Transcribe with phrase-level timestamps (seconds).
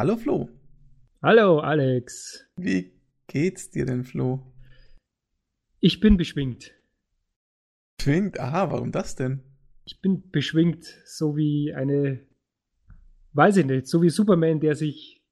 [0.00, 0.48] Hallo Flo.
[1.20, 2.46] Hallo Alex.
[2.56, 4.50] Wie geht's dir denn, Flo?
[5.78, 6.72] Ich bin beschwingt.
[7.98, 8.40] Beschwingt?
[8.40, 9.42] Aha, warum das denn?
[9.84, 12.26] Ich bin beschwingt, so wie eine,
[13.34, 15.22] weiß ich nicht, so wie Superman, der sich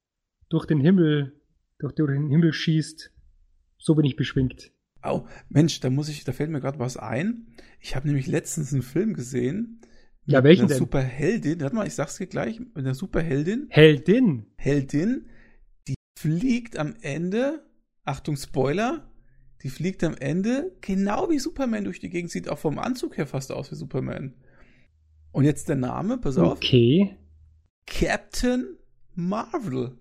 [0.49, 1.41] durch den Himmel,
[1.79, 3.11] durch den Himmel schießt.
[3.79, 4.71] So bin ich beschwingt.
[5.03, 7.55] Oh, Mensch, da muss ich, da fällt mir gerade was ein.
[7.79, 9.81] Ich habe nämlich letztens einen Film gesehen.
[10.29, 10.77] Ja, welchen denn?
[10.77, 11.59] Superheldin.
[11.59, 12.59] Warte mal, ich sag's dir gleich.
[12.59, 13.67] Mit einer Superheldin.
[13.69, 14.45] Heldin.
[14.57, 15.25] Heldin,
[15.87, 17.65] die fliegt am Ende,
[18.03, 19.09] Achtung Spoiler,
[19.63, 23.25] die fliegt am Ende genau wie Superman durch die Gegend, sieht auch vom Anzug her
[23.25, 24.35] fast aus wie Superman.
[25.31, 26.57] Und jetzt der Name, pass auf.
[26.57, 27.17] Okay.
[27.87, 28.77] Captain
[29.15, 29.97] Marvel.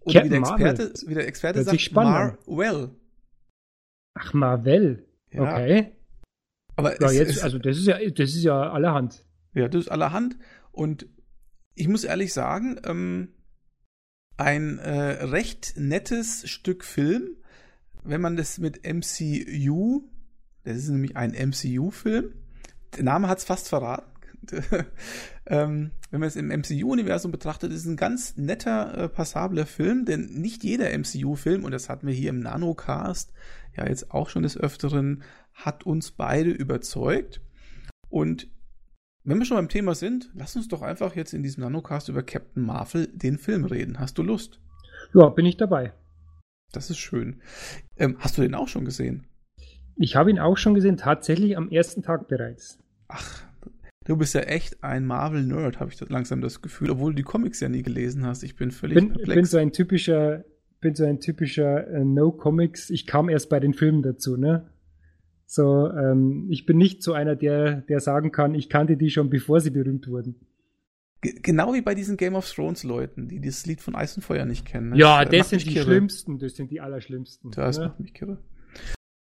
[0.00, 0.66] Oder Captain wie der Marvel.
[0.66, 2.90] Experte, wie der Experte sagt, Marvel.
[4.14, 5.06] Ach, Marvel.
[5.32, 5.42] Ja.
[5.42, 5.92] Okay.
[6.76, 9.24] Aber Ja, jetzt, es, also das ist ja, das ist ja allerhand.
[9.54, 10.36] Ja, das ist allerhand.
[10.72, 11.06] Und
[11.74, 13.28] ich muss ehrlich sagen, ähm,
[14.36, 17.36] ein äh, recht nettes Stück Film,
[18.04, 20.02] wenn man das mit MCU,
[20.64, 22.34] das ist nämlich ein MCU-Film,
[22.96, 24.10] der Name hat es fast verraten.
[25.46, 30.04] ähm, wenn man es im MCU-Universum betrachtet, ist es ein ganz netter, äh, passabler Film,
[30.04, 33.32] denn nicht jeder MCU-Film, und das hatten wir hier im Nanocast
[33.76, 35.22] ja jetzt auch schon des Öfteren,
[35.56, 37.40] hat uns beide überzeugt.
[38.08, 38.48] Und
[39.24, 42.22] wenn wir schon beim Thema sind, lass uns doch einfach jetzt in diesem Nanocast über
[42.22, 43.98] Captain Marvel, den Film, reden.
[43.98, 44.60] Hast du Lust?
[45.14, 45.92] Ja, bin ich dabei.
[46.72, 47.40] Das ist schön.
[47.96, 49.26] Ähm, hast du den auch schon gesehen?
[49.96, 52.78] Ich habe ihn auch schon gesehen, tatsächlich am ersten Tag bereits.
[53.08, 53.42] Ach,
[54.04, 57.60] du bist ja echt ein Marvel-Nerd, habe ich langsam das Gefühl, obwohl du die Comics
[57.60, 58.42] ja nie gelesen hast.
[58.42, 59.34] Ich bin völlig Bin, perplex.
[59.34, 60.44] bin so ein typischer,
[60.80, 62.90] bin so ein typischer äh, No Comics.
[62.90, 64.68] Ich kam erst bei den Filmen dazu, ne?
[65.46, 69.30] So, ähm, ich bin nicht so einer, der, der sagen kann, ich kannte die schon,
[69.30, 70.34] bevor sie berühmt wurden.
[71.20, 74.22] Ge- Genau wie bei diesen Game of Thrones Leuten, die dieses Lied von Eis und
[74.22, 74.90] Feuer nicht kennen.
[74.90, 74.98] ne?
[74.98, 75.84] Ja, das das sind die kirre.
[75.84, 77.52] schlimmsten, das sind die allerschlimmsten.
[77.52, 77.86] Das ne?
[77.88, 78.38] macht mich kirre.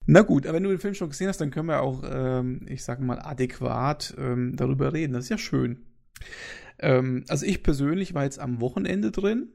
[0.08, 2.62] Na gut, aber wenn du den Film schon gesehen hast, dann können wir auch, ähm,
[2.70, 5.14] ich sage mal, adäquat ähm, darüber reden.
[5.14, 5.80] Das ist ja schön.
[6.80, 9.50] Ähm, also ich persönlich war jetzt am Wochenende drin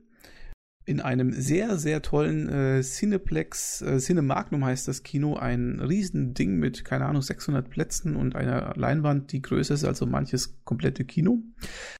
[0.90, 6.84] in einem sehr, sehr tollen äh, Cineplex, äh, Cinemagnum heißt das Kino, ein Riesending mit,
[6.84, 11.38] keine Ahnung, 600 Plätzen und einer Leinwand, die größer ist als so manches komplette Kino.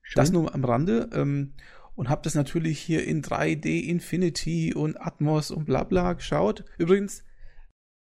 [0.03, 0.17] Schön.
[0.17, 1.09] Das nur am Rande.
[1.12, 1.53] Ähm,
[1.95, 6.65] und habe das natürlich hier in 3D Infinity und Atmos und bla bla geschaut.
[6.77, 7.22] Übrigens,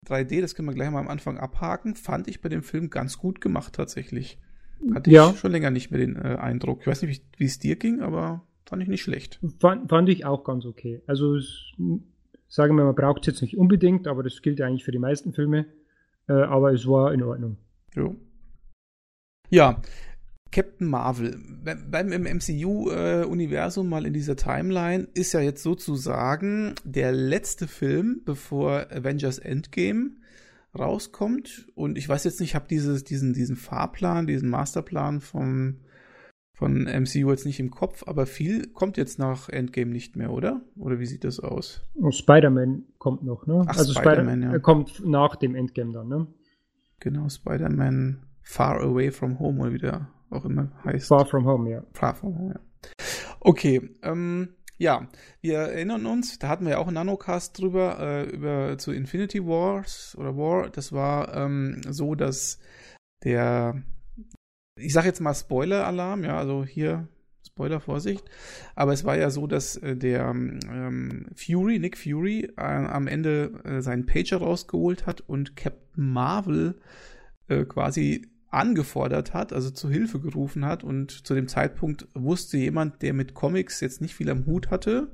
[0.06, 3.18] 3D, das können wir gleich mal am Anfang abhaken, fand ich bei dem Film ganz
[3.18, 4.38] gut gemacht tatsächlich.
[4.94, 5.30] Hatte Ja.
[5.32, 6.80] ich schon länger nicht mehr den äh, Eindruck.
[6.80, 9.40] Ich weiß nicht, wie wie es dir ging, aber fand ich nicht schlecht.
[9.60, 11.02] Fand, fand ich auch ganz okay.
[11.06, 11.72] Also, es,
[12.48, 14.98] sagen wir, man braucht es jetzt nicht unbedingt, aber das gilt ja eigentlich für die
[14.98, 15.66] meisten Filme.
[16.28, 17.56] Äh, aber es war in Ordnung.
[17.94, 18.16] Jo.
[19.50, 19.80] Ja,
[20.50, 21.38] Captain Marvel.
[21.64, 28.22] Be- Beim im MCU-Universum mal in dieser Timeline ist ja jetzt sozusagen der letzte Film,
[28.24, 30.12] bevor Avengers Endgame
[30.78, 31.66] rauskommt.
[31.74, 35.80] Und ich weiß jetzt nicht, ich habe dieses, diesen, diesen Fahrplan, diesen Masterplan vom,
[36.58, 40.60] von MCU jetzt nicht im Kopf, aber viel kommt jetzt nach Endgame nicht mehr, oder?
[40.76, 41.88] Oder wie sieht das aus?
[41.94, 43.64] Und Spider-Man kommt noch, ne?
[43.64, 44.56] Ach, also Spider-Man, Spider ja.
[44.56, 46.26] äh, kommt nach dem Endgame dann, ne?
[46.98, 51.06] Genau, Spider-Man Far Away from Home oder wie der auch immer heißt.
[51.06, 51.84] Far From Home, ja.
[51.92, 52.60] Far from home, ja.
[53.38, 54.48] Okay, ähm,
[54.78, 55.06] ja,
[55.40, 59.46] wir erinnern uns, da hatten wir ja auch einen Nanocast drüber, äh, über zu Infinity
[59.46, 60.70] Wars oder War.
[60.70, 62.58] Das war ähm, so, dass
[63.22, 63.80] der,
[64.78, 67.08] ich sag jetzt mal Spoiler-Alarm, ja, also hier
[67.46, 68.24] Spoiler, Vorsicht.
[68.76, 73.60] Aber es war ja so, dass äh, der ähm, Fury, Nick Fury, äh, am Ende
[73.64, 76.76] äh, seinen Pager rausgeholt hat und Captain Marvel
[77.48, 83.02] äh, quasi angefordert hat, also zu Hilfe gerufen hat und zu dem Zeitpunkt wusste jemand,
[83.02, 85.12] der mit Comics jetzt nicht viel am Hut hatte,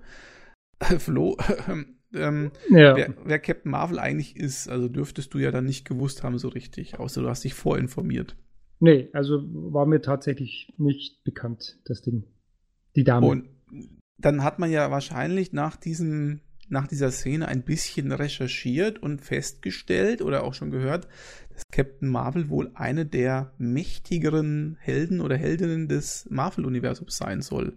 [0.98, 1.36] Flo,
[2.14, 4.68] ähm, Ja, wer, wer Captain Marvel eigentlich ist.
[4.68, 8.36] Also dürftest du ja dann nicht gewusst haben so richtig, außer du hast dich vorinformiert.
[8.84, 12.24] Nee, also war mir tatsächlich nicht bekannt, das Ding.
[12.94, 13.26] Die Dame.
[13.26, 13.48] Und
[14.18, 20.22] dann hat man ja wahrscheinlich nach diesem nach dieser Szene ein bisschen recherchiert und festgestellt
[20.22, 21.08] oder auch schon gehört,
[21.50, 27.76] dass Captain Marvel wohl eine der mächtigeren Helden oder Heldinnen des Marvel-Universums sein soll.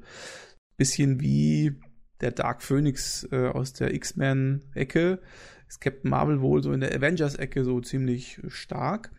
[0.77, 1.73] Bisschen wie
[2.21, 5.19] der Dark Phoenix äh, aus der X-Men-Ecke
[5.67, 9.11] ist Captain Marvel wohl so in der Avengers-Ecke so ziemlich stark.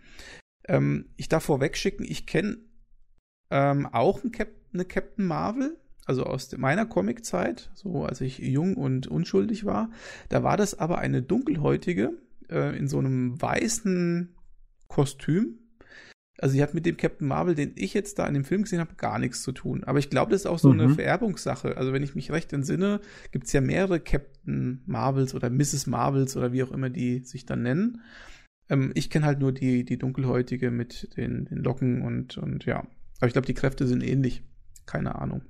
[0.68, 2.58] Ähm, ich darf vorwegschicken, ich kenne
[3.50, 8.76] ähm, auch einen Cap eine Captain Marvel, also aus meiner Comic-Zeit, so als ich jung
[8.76, 9.90] und unschuldig war.
[10.28, 12.12] Da war das aber eine dunkelhäutige
[12.50, 14.34] äh, in so einem weißen
[14.88, 15.58] Kostüm.
[16.40, 18.78] Also sie hat mit dem Captain Marvel, den ich jetzt da in dem Film gesehen
[18.78, 19.82] habe, gar nichts zu tun.
[19.84, 20.80] Aber ich glaube, das ist auch so mhm.
[20.80, 21.76] eine Vererbungssache.
[21.76, 23.00] Also wenn ich mich recht entsinne,
[23.32, 25.88] gibt es ja mehrere Captain Marvels oder Mrs.
[25.88, 28.02] Marvels oder wie auch immer die sich dann nennen.
[28.68, 32.86] Ähm, ich kenne halt nur die, die dunkelhäutige mit den, den Locken und, und ja.
[33.18, 34.42] Aber ich glaube, die Kräfte sind ähnlich.
[34.86, 35.42] Keine Ahnung.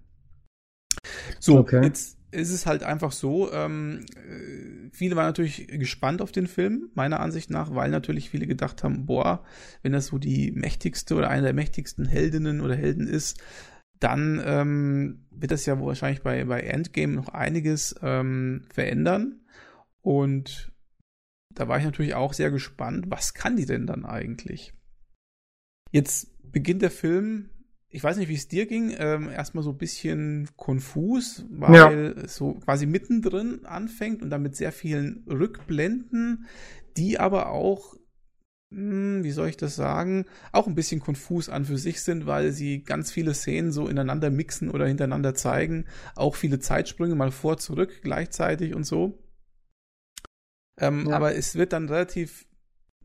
[1.39, 1.83] So, okay.
[1.85, 6.91] jetzt ist es halt einfach so, ähm, äh, viele waren natürlich gespannt auf den Film,
[6.95, 9.45] meiner Ansicht nach, weil natürlich viele gedacht haben, boah,
[9.83, 13.41] wenn das so die mächtigste oder eine der mächtigsten Heldinnen oder Helden ist,
[13.99, 19.41] dann ähm, wird das ja wahrscheinlich bei, bei Endgame noch einiges ähm, verändern.
[20.03, 20.73] Und
[21.55, 24.75] da war ich natürlich auch sehr gespannt, was kann die denn dann eigentlich?
[25.91, 27.51] Jetzt beginnt der Film
[27.91, 32.23] ich weiß nicht, wie es dir ging, ähm, erstmal so ein bisschen konfus, weil ja.
[32.23, 36.47] es so quasi mittendrin anfängt und dann mit sehr vielen Rückblenden,
[36.99, 37.95] die aber auch,
[38.71, 42.53] hm, wie soll ich das sagen, auch ein bisschen konfus an für sich sind, weil
[42.53, 47.57] sie ganz viele Szenen so ineinander mixen oder hintereinander zeigen, auch viele Zeitsprünge mal vor,
[47.57, 49.19] zurück gleichzeitig und so.
[50.79, 51.17] Ähm, ja.
[51.17, 52.47] Aber es wird dann relativ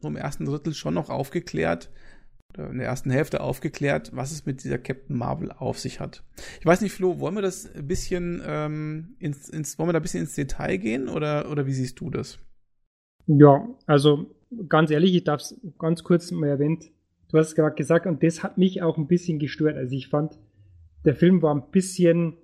[0.02, 1.90] so im ersten Drittel schon noch aufgeklärt,
[2.58, 6.24] in der ersten Hälfte aufgeklärt, was es mit dieser Captain Marvel auf sich hat.
[6.60, 10.00] Ich weiß nicht, Flo, wollen wir das ein bisschen ähm, ins, ins, wollen wir da
[10.00, 12.38] ein bisschen ins Detail gehen oder, oder wie siehst du das?
[13.26, 14.36] Ja, also
[14.68, 16.92] ganz ehrlich, ich darf es ganz kurz mal erwähnt.
[17.30, 19.76] Du hast es gerade gesagt und das hat mich auch ein bisschen gestört.
[19.76, 20.38] Also ich fand,
[21.06, 22.38] der Film war ein bisschen,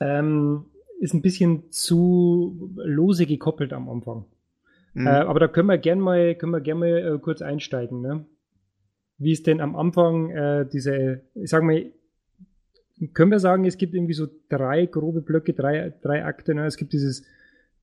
[0.00, 0.66] ähm,
[1.00, 4.26] ist ein bisschen zu lose gekoppelt am Anfang.
[4.94, 5.06] Mhm.
[5.06, 8.00] Äh, aber da können wir gern mal, können wir gern mal äh, kurz einsteigen.
[8.00, 8.24] Ne?
[9.18, 11.90] wie es denn am Anfang äh, diese, ich sag mal,
[13.12, 16.54] können wir sagen, es gibt irgendwie so drei grobe Blöcke, drei, drei Akte.
[16.54, 16.66] Ne?
[16.66, 17.24] Es gibt dieses,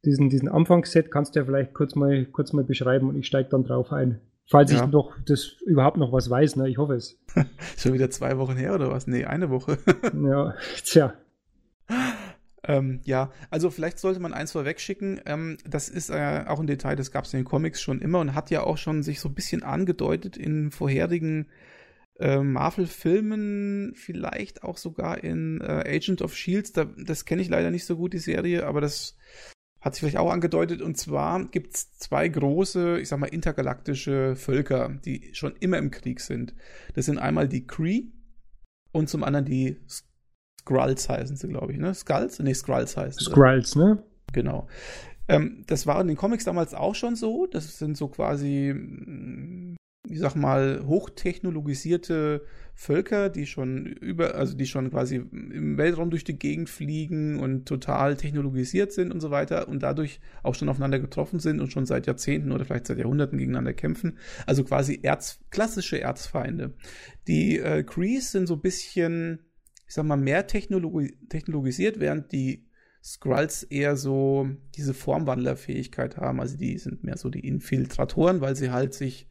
[0.05, 3.49] diesen, diesen Anfangsset, kannst du ja vielleicht kurz mal, kurz mal beschreiben und ich steige
[3.49, 4.21] dann drauf ein.
[4.49, 4.83] Falls ja.
[4.83, 6.67] ich noch das überhaupt noch was weiß, ne?
[6.67, 7.19] Ich hoffe es.
[7.77, 9.07] Schon wieder zwei Wochen her oder was?
[9.07, 9.77] Nee, eine Woche.
[10.13, 11.13] ja, tja.
[12.71, 15.19] Ähm, ja, also vielleicht sollte man eins vorwegschicken.
[15.25, 18.19] Ähm, das ist äh, auch ein Detail, das gab es in den Comics schon immer
[18.19, 21.47] und hat ja auch schon sich so ein bisschen angedeutet in vorherigen
[22.19, 26.71] äh, Marvel-Filmen, vielleicht auch sogar in äh, Agent of Shields.
[26.71, 29.17] Da, das kenne ich leider nicht so gut, die Serie, aber das
[29.81, 30.81] hat sich vielleicht auch angedeutet.
[30.81, 35.91] Und zwar gibt es zwei große, ich sag mal, intergalaktische Völker, die schon immer im
[35.91, 36.53] Krieg sind.
[36.93, 38.03] Das sind einmal die Kree
[38.93, 39.77] und zum anderen die
[40.61, 41.93] Skrulls heißen sie, glaube ich, ne?
[41.93, 42.39] Skulls?
[42.39, 43.31] Nee, Skrulls heißen sie.
[43.31, 44.03] Skrulls, ne?
[44.31, 44.67] Genau.
[45.27, 47.47] Ähm, das war in den Comics damals auch schon so.
[47.47, 48.75] Das sind so quasi,
[50.07, 56.23] ich sag mal, hochtechnologisierte Völker, die schon über, also die schon quasi im Weltraum durch
[56.23, 60.99] die Gegend fliegen und total technologisiert sind und so weiter und dadurch auch schon aufeinander
[60.99, 64.17] getroffen sind und schon seit Jahrzehnten oder vielleicht seit Jahrhunderten gegeneinander kämpfen.
[64.45, 66.73] Also quasi Erz, klassische Erzfeinde.
[67.27, 69.39] Die äh, Crees sind so ein bisschen
[69.91, 72.63] ich sag mal, mehr technologi technologisiert, während die
[73.03, 76.39] Skrulls eher so diese Formwandlerfähigkeit haben.
[76.39, 79.27] Also die sind mehr so die Infiltratoren, weil sie halt sich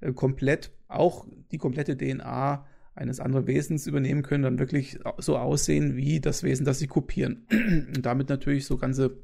[0.00, 2.66] äh, komplett, auch die komplette DNA
[2.96, 7.46] eines anderen Wesens übernehmen können, dann wirklich so aussehen wie das Wesen, das sie kopieren.
[7.52, 9.16] Und damit natürlich so ganze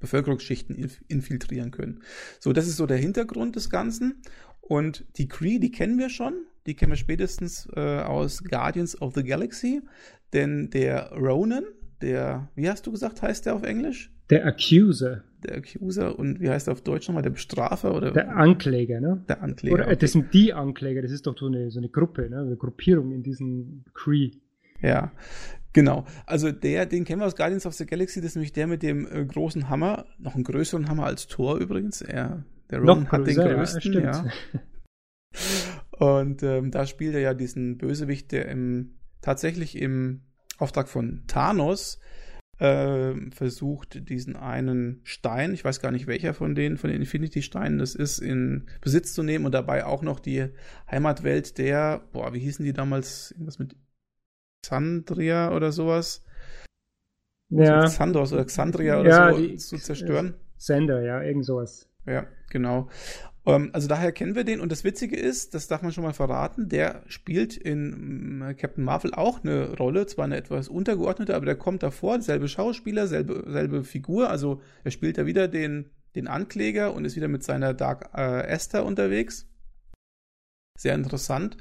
[0.00, 2.02] Bevölkerungsschichten infiltrieren können.
[2.40, 4.22] So, das ist so der Hintergrund des Ganzen.
[4.66, 6.34] Und die Cree, die kennen wir schon.
[6.66, 9.82] Die kennen wir spätestens äh, aus Guardians of the Galaxy.
[10.32, 11.64] Denn der Ronan,
[12.00, 14.10] der, wie hast du gesagt, heißt der auf Englisch?
[14.30, 15.22] Der Accuser.
[15.44, 17.22] Der Accuser und wie heißt er auf Deutsch nochmal?
[17.22, 18.12] Der Bestrafer oder?
[18.12, 19.22] Der Ankläger, ne?
[19.28, 19.74] Der Ankläger.
[19.74, 19.96] Oder okay.
[19.96, 22.40] das sind die Ankläger, das ist doch so eine, so eine Gruppe, ne?
[22.40, 24.30] Eine Gruppierung in diesem Cree.
[24.80, 25.12] Ja,
[25.74, 26.06] genau.
[26.24, 28.82] Also der, den kennen wir aus Guardians of the Galaxy, das ist nämlich der mit
[28.82, 32.00] dem äh, großen Hammer, noch einen größeren Hammer als Thor übrigens.
[32.00, 34.24] Er, der Ronan hat den größten, ja.
[35.98, 40.22] Und ähm, da spielt er ja diesen Bösewicht, der im, tatsächlich im
[40.58, 42.00] Auftrag von Thanos
[42.58, 47.78] äh, versucht, diesen einen Stein, ich weiß gar nicht welcher von denen, von den Infinity-Steinen
[47.78, 50.48] das ist, in Besitz zu nehmen und dabei auch noch die
[50.90, 53.76] Heimatwelt der, boah, wie hießen die damals, irgendwas mit
[54.64, 56.24] Xandria oder sowas?
[57.50, 57.84] Ja.
[57.84, 60.34] Xandros oder Xandria oder ja, so die, zu zerstören.
[60.56, 61.88] Sender, ja, irgend sowas.
[62.06, 62.88] Ja, genau.
[63.44, 66.14] Ähm, also daher kennen wir den und das Witzige ist, das darf man schon mal
[66.14, 71.44] verraten, der spielt in äh, Captain Marvel auch eine Rolle, zwar eine etwas untergeordnete, aber
[71.44, 76.26] der kommt davor, selbe Schauspieler, selbe, selbe Figur, also er spielt da wieder den, den
[76.26, 79.46] Ankläger und ist wieder mit seiner Dark äh, Esther unterwegs.
[80.78, 81.56] Sehr interessant.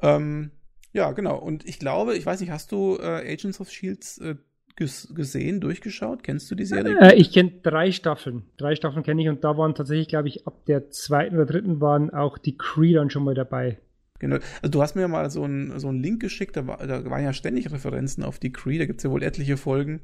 [0.00, 0.50] Ähm,
[0.92, 1.38] ja, genau.
[1.38, 4.34] Und ich glaube, ich weiß nicht, hast du äh, Agents of Shields äh,
[4.76, 6.22] gesehen, durchgeschaut?
[6.22, 6.98] Kennst du die Serie?
[7.00, 8.42] Äh, ich kenne drei Staffeln.
[8.56, 11.80] Drei Staffeln kenne ich und da waren tatsächlich, glaube ich, ab der zweiten oder dritten
[11.80, 13.78] waren auch die Cree dann schon mal dabei.
[14.18, 14.36] Genau.
[14.62, 17.24] Also du hast mir mal so einen so einen Link geschickt, da, war, da waren
[17.24, 20.00] ja ständig Referenzen auf die Cree, da gibt es ja wohl etliche Folgen,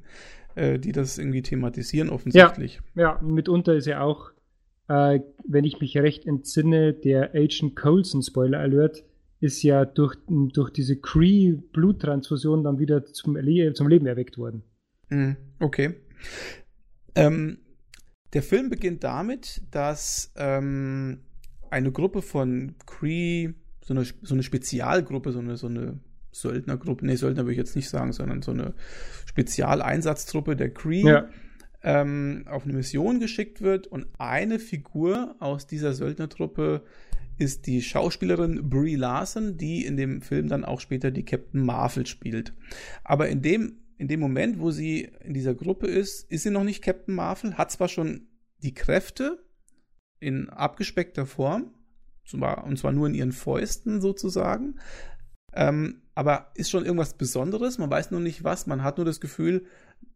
[0.56, 2.80] äh, die das irgendwie thematisieren offensichtlich.
[2.96, 4.32] Ja, ja mitunter ist ja auch,
[4.88, 9.04] äh, wenn ich mich recht entsinne, der Agent Coulson Spoiler Alert
[9.40, 13.36] ist ja durch, durch diese Cree-Bluttransfusion dann wieder zum,
[13.74, 14.62] zum Leben erweckt worden.
[15.10, 15.94] Mhm, okay.
[17.14, 17.58] Ähm,
[18.32, 21.20] der Film beginnt damit, dass ähm,
[21.70, 26.00] eine Gruppe von Cree, so eine, so eine Spezialgruppe, so eine, so eine
[26.32, 28.74] Söldnergruppe, nee, Söldner würde ich jetzt nicht sagen, sondern so eine
[29.26, 31.28] Spezialeinsatztruppe der Cree ja.
[31.82, 36.82] ähm, auf eine Mission geschickt wird und eine Figur aus dieser Söldnertruppe
[37.38, 42.06] ist die Schauspielerin Brie Larson, die in dem Film dann auch später die Captain Marvel
[42.06, 42.52] spielt.
[43.04, 46.64] Aber in dem, in dem Moment, wo sie in dieser Gruppe ist, ist sie noch
[46.64, 48.26] nicht Captain Marvel, hat zwar schon
[48.62, 49.44] die Kräfte
[50.20, 51.74] in abgespeckter Form,
[52.32, 54.74] und zwar nur in ihren Fäusten sozusagen,
[55.58, 59.20] ähm, aber ist schon irgendwas Besonderes, man weiß nur nicht was, man hat nur das
[59.20, 59.64] Gefühl,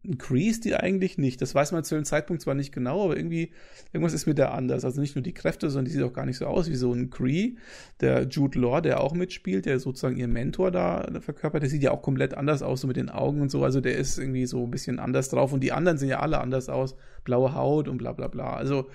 [0.05, 1.41] ein Cree ist die eigentlich nicht.
[1.41, 3.51] Das weiß man zu dem Zeitpunkt zwar nicht genau, aber irgendwie,
[3.91, 4.85] irgendwas ist mit der anders.
[4.85, 6.93] Also nicht nur die Kräfte, sondern die sieht auch gar nicht so aus wie so
[6.93, 7.55] ein Cree.
[7.99, 11.91] Der Jude Law, der auch mitspielt, der sozusagen ihr Mentor da verkörpert, der sieht ja
[11.91, 13.63] auch komplett anders aus, so mit den Augen und so.
[13.65, 15.51] Also der ist irgendwie so ein bisschen anders drauf.
[15.51, 16.95] Und die anderen sehen ja alle anders aus.
[17.25, 18.55] Blaue Haut und bla bla bla.
[18.55, 18.89] Also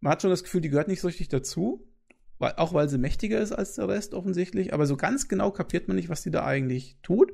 [0.00, 1.86] man hat schon das Gefühl, die gehört nicht so richtig dazu.
[2.38, 4.74] Weil, auch weil sie mächtiger ist als der Rest offensichtlich.
[4.74, 7.32] Aber so ganz genau kapiert man nicht, was die da eigentlich tut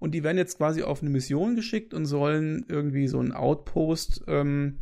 [0.00, 4.24] und die werden jetzt quasi auf eine Mission geschickt und sollen irgendwie so einen Outpost
[4.26, 4.80] ähm,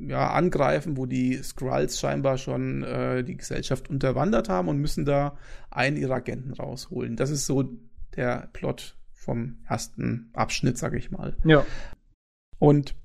[0.00, 5.38] ja, angreifen, wo die Skrulls scheinbar schon äh, die Gesellschaft unterwandert haben und müssen da
[5.70, 7.16] einen ihrer Agenten rausholen.
[7.16, 7.70] Das ist so
[8.16, 11.36] der Plot vom ersten Abschnitt, sag ich mal.
[11.44, 11.64] Ja.
[12.58, 12.96] Und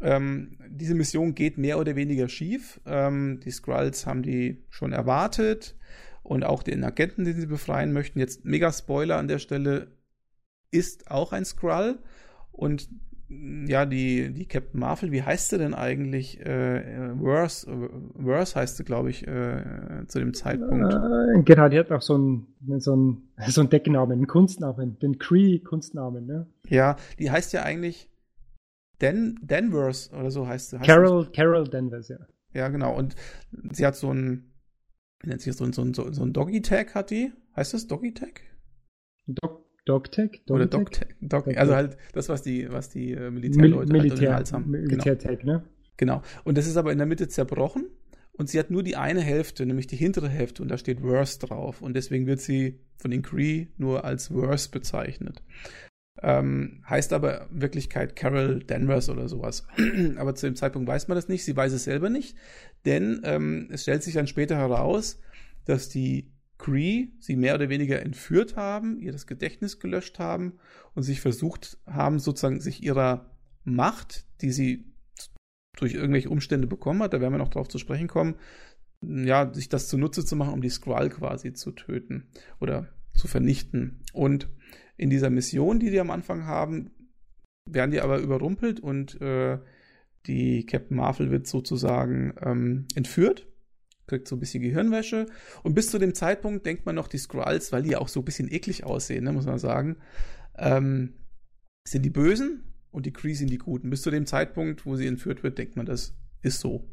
[0.00, 2.80] ähm, diese Mission geht mehr oder weniger schief.
[2.86, 5.76] Ähm, die Skrulls haben die schon erwartet
[6.22, 8.18] und auch den Agenten, den sie befreien möchten.
[8.18, 9.88] Jetzt mega Spoiler an der Stelle
[10.70, 11.98] ist auch ein Skrull.
[12.50, 12.88] Und
[13.66, 16.40] ja, die, die Captain Marvel, wie heißt sie denn eigentlich?
[16.44, 17.66] Äh, Worse,
[18.14, 20.92] Worse heißt sie, glaube ich, äh, zu dem Zeitpunkt.
[20.92, 22.46] Äh, genau, die hat auch so einen
[22.80, 26.46] so ein, so ein Decknamen, einen Kunstnamen, den Cree-Kunstnamen, ne?
[26.68, 28.08] Ja, die heißt ja eigentlich
[29.12, 30.78] Den, Danvers oder so heißt sie.
[30.78, 32.18] Carol, Carol Danvers, ja.
[32.52, 32.96] Ja, genau.
[32.96, 33.14] Und
[33.72, 34.52] sie hat so ein,
[35.20, 37.32] wie nennt sich so ein, so ein, so ein Doggy-Tag hat die?
[37.56, 38.42] Heißt das Doggy-Tag?
[39.26, 40.42] Dog Dogtech?
[40.48, 41.08] Oder Dogtech.
[41.20, 44.70] Dog, also halt das, was die, was die äh, Militärleute Mil Militär, halt haben.
[44.70, 45.52] Militärtech, genau.
[45.52, 45.64] ne?
[45.96, 46.22] Genau.
[46.44, 47.86] Und das ist aber in der Mitte zerbrochen
[48.32, 51.38] und sie hat nur die eine Hälfte, nämlich die hintere Hälfte und da steht Worse
[51.38, 55.42] drauf und deswegen wird sie von den Cree nur als Worse bezeichnet.
[56.22, 59.66] Ähm, heißt aber in Wirklichkeit Carol Danvers oder sowas.
[60.16, 62.36] aber zu dem Zeitpunkt weiß man das nicht, sie weiß es selber nicht,
[62.84, 65.20] denn ähm, es stellt sich dann später heraus,
[65.64, 70.58] dass die Cree sie mehr oder weniger entführt haben, ihr das Gedächtnis gelöscht haben
[70.94, 73.30] und sich versucht haben, sozusagen sich ihrer
[73.64, 74.84] Macht, die sie
[75.76, 78.36] durch irgendwelche Umstände bekommen hat, da werden wir noch drauf zu sprechen kommen,
[79.02, 82.28] ja, sich das zunutze zu machen, um die Skrull quasi zu töten
[82.60, 84.00] oder zu vernichten.
[84.12, 84.48] Und
[84.96, 86.90] in dieser Mission, die die am Anfang haben,
[87.68, 89.58] werden die aber überrumpelt und äh,
[90.26, 93.46] die Captain Marvel wird sozusagen ähm, entführt
[94.06, 95.26] kriegt so ein bisschen Gehirnwäsche.
[95.62, 98.20] Und bis zu dem Zeitpunkt denkt man noch, die Skrulls, weil die ja auch so
[98.20, 99.96] ein bisschen eklig aussehen, ne, muss man sagen,
[100.56, 101.14] ähm,
[101.86, 103.90] sind die Bösen und die Kree sind die Guten.
[103.90, 106.88] Bis zu dem Zeitpunkt, wo sie entführt wird, denkt man, das ist so.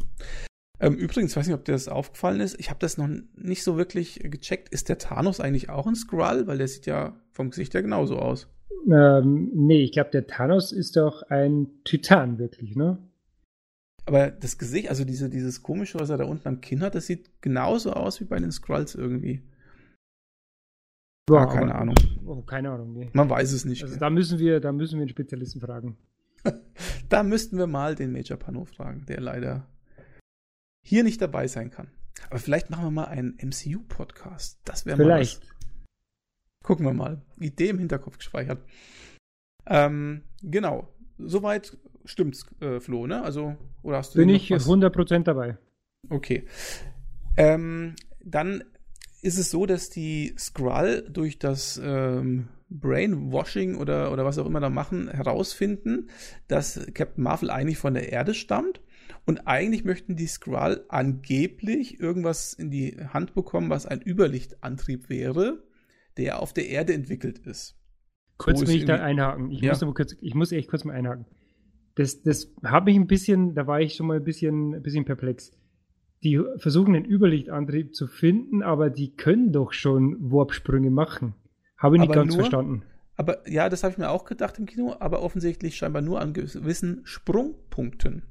[0.82, 3.78] Ähm, übrigens, weiß nicht, ob dir das aufgefallen ist, ich habe das noch nicht so
[3.78, 4.70] wirklich gecheckt.
[4.70, 6.48] Ist der Thanos eigentlich auch ein Skrull?
[6.48, 8.48] Weil der sieht ja vom Gesicht ja genauso aus.
[8.92, 12.98] Ähm, nee, ich glaube, der Thanos ist doch ein Titan, wirklich, ne?
[14.08, 17.06] Aber das Gesicht, also diese, dieses komische, was er da unten am Kinn hat, das
[17.06, 19.44] sieht genauso aus wie bei den Scrolls irgendwie.
[21.30, 21.96] Ja, ah, keine Ahnung.
[22.26, 23.12] Oh, keine Ahnung, nee.
[23.14, 23.84] Man weiß es nicht.
[23.84, 25.96] Also da müssen wir, da müssen wir einen Spezialisten fragen.
[27.10, 29.68] da müssten wir mal den Major Pano fragen, der leider
[30.84, 31.92] hier nicht dabei sein kann.
[32.30, 34.60] Aber vielleicht machen wir mal einen MCU-Podcast.
[34.66, 35.42] Das wäre mal Vielleicht.
[36.64, 37.22] Gucken wir mal.
[37.40, 38.64] Idee im Hinterkopf gespeichert.
[39.66, 40.94] Ähm, genau.
[41.18, 43.24] Soweit stimmt's, äh, Flo, ne?
[43.24, 44.68] Also, oder hast du Bin ich was?
[44.68, 45.58] 100% dabei.
[46.10, 46.46] Okay.
[47.38, 48.64] Ähm, dann
[49.22, 54.60] ist es so, dass die Skrull durch das ähm, Brainwashing oder, oder was auch immer
[54.60, 56.10] da machen, herausfinden,
[56.48, 58.82] dass Captain Marvel eigentlich von der Erde stammt.
[59.26, 65.64] Und eigentlich möchten die Skrull angeblich irgendwas in die Hand bekommen, was ein Überlichtantrieb wäre,
[66.18, 67.78] der auf der Erde entwickelt ist.
[68.38, 69.52] Kurz will ich da einhaken.
[69.52, 69.72] Ich, ja.
[69.72, 71.26] muss kurz, ich muss echt kurz mal einhaken
[71.96, 75.06] das, das habe ich ein bisschen, da war ich schon mal ein bisschen, ein bisschen
[75.06, 75.52] perplex.
[76.24, 81.34] die versuchen den Überlichtantrieb zu finden, aber die können doch schon Warpsprünge machen.
[81.78, 82.84] Habe ich nicht Aber ganz nur- verstanden.
[83.16, 86.34] Aber ja, das habe ich mir auch gedacht im Kino, aber offensichtlich scheinbar nur an
[86.34, 88.24] gewissen Sprungpunkten.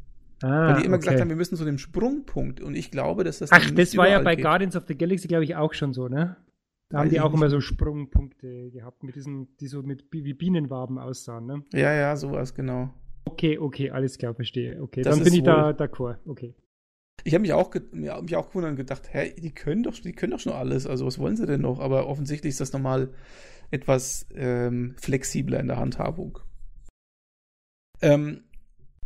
[0.43, 1.21] Ah, Weil die immer gesagt okay.
[1.21, 2.61] haben, wir müssen zu dem Sprungpunkt.
[2.61, 4.45] Und ich glaube, dass das Ach, das war ja bei geht.
[4.45, 6.37] Guardians of the Galaxy, glaube ich, auch schon so, ne?
[6.89, 7.35] Da haben die auch nicht.
[7.39, 11.63] immer so Sprungpunkte gehabt, mit diesen, die so mit wie Bienenwaben aussahen, ne?
[11.73, 12.93] Ja, ja, sowas, genau.
[13.27, 14.83] Okay, okay, alles klar, verstehe.
[14.83, 16.17] Okay, Das dann bin ich da d'accord.
[16.27, 16.55] Okay.
[17.23, 20.13] Ich habe mich auch, hab mich auch gewundert und gedacht, hä, die können doch, die
[20.13, 20.87] können doch schon alles.
[20.87, 21.79] Also was wollen sie denn noch?
[21.79, 23.11] Aber offensichtlich ist das nochmal
[23.71, 26.39] etwas ähm, flexibler in der Handhabung.
[28.03, 28.45] Ähm,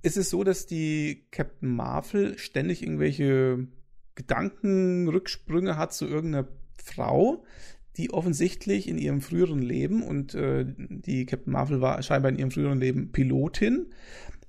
[0.05, 3.67] ist es so, dass die Captain Marvel ständig irgendwelche
[4.15, 6.49] Gedankenrücksprünge hat zu irgendeiner
[6.83, 7.45] Frau,
[7.97, 12.51] die offensichtlich in ihrem früheren Leben und äh, die Captain Marvel war scheinbar in ihrem
[12.51, 13.87] früheren Leben Pilotin,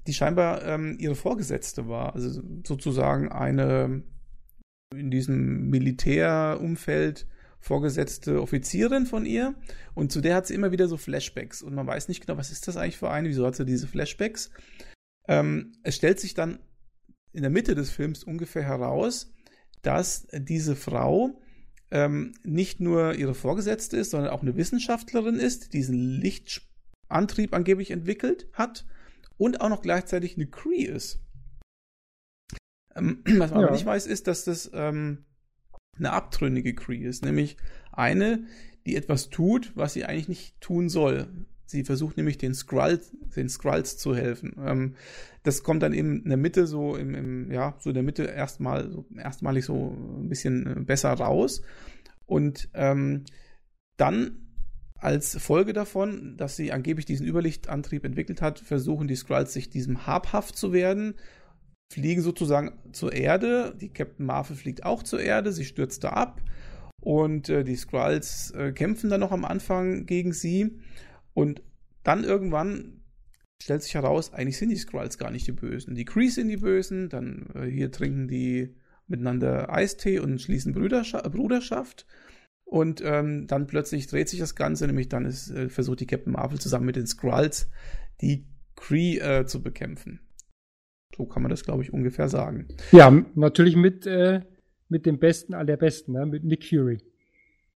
[0.07, 4.03] die scheinbar ähm, ihre Vorgesetzte war, also sozusagen eine
[4.93, 7.27] in diesem Militärumfeld
[7.59, 9.55] vorgesetzte Offizierin von ihr.
[9.93, 11.63] Und zu der hat sie immer wieder so Flashbacks.
[11.63, 13.87] Und man weiß nicht genau, was ist das eigentlich für eine, wieso hat sie diese
[13.87, 14.51] Flashbacks.
[15.27, 16.59] Ähm, es stellt sich dann
[17.33, 19.33] in der Mitte des Films ungefähr heraus,
[19.81, 21.41] dass diese Frau
[21.91, 27.91] ähm, nicht nur ihre Vorgesetzte ist, sondern auch eine Wissenschaftlerin ist, die diesen Lichtantrieb angeblich
[27.91, 28.85] entwickelt hat
[29.37, 31.19] und auch noch gleichzeitig eine Cree ist.
[32.95, 33.67] Ähm, was man Ja.
[33.67, 35.25] aber nicht weiß, ist, dass das ähm,
[35.97, 37.57] eine abtrünnige Cree ist, nämlich
[37.91, 38.47] eine,
[38.85, 41.45] die etwas tut, was sie eigentlich nicht tun soll.
[41.65, 44.55] Sie versucht nämlich den Skrulls, den Skrulls zu helfen.
[44.63, 44.95] Ähm,
[45.43, 48.23] das kommt dann eben in der Mitte so im, im ja so in der Mitte
[48.23, 51.61] erstmal so erstmalig so ein bisschen äh, besser raus
[52.25, 53.23] und ähm,
[53.97, 54.41] dann
[54.97, 60.07] als Folge davon, dass sie angeblich diesen Überlichtantrieb entwickelt hat, versuchen die Skrulls sich diesem
[60.07, 61.15] habhaft zu werden,
[61.93, 63.75] fliegen sozusagen zur Erde.
[63.79, 66.41] Die Captain Marvel fliegt auch zur Erde, sie stürzt da ab
[67.01, 70.79] und äh, die Skrulls äh, kämpfen dann noch am Anfang gegen sie
[71.35, 71.61] und
[72.03, 73.01] dann irgendwann
[73.61, 75.95] stellt sich heraus, eigentlich sind die Skrulls gar nicht die Bösen.
[75.95, 78.75] Die Krees sind die Bösen, dann äh, hier trinken die
[79.07, 82.07] miteinander Eistee und schließen Brüderscha Bruderschaft.
[82.63, 86.33] Und ähm, dann plötzlich dreht sich das Ganze, nämlich dann ist, äh, versucht die Captain
[86.33, 87.69] Marvel zusammen mit den Skrulls
[88.21, 90.19] die Kree äh, zu bekämpfen.
[91.15, 92.67] So kann man das, glaube ich, ungefähr sagen.
[92.91, 94.41] Ja, natürlich mit, äh,
[94.89, 96.25] mit dem Besten aller Besten, ne?
[96.25, 96.97] mit Nick Fury.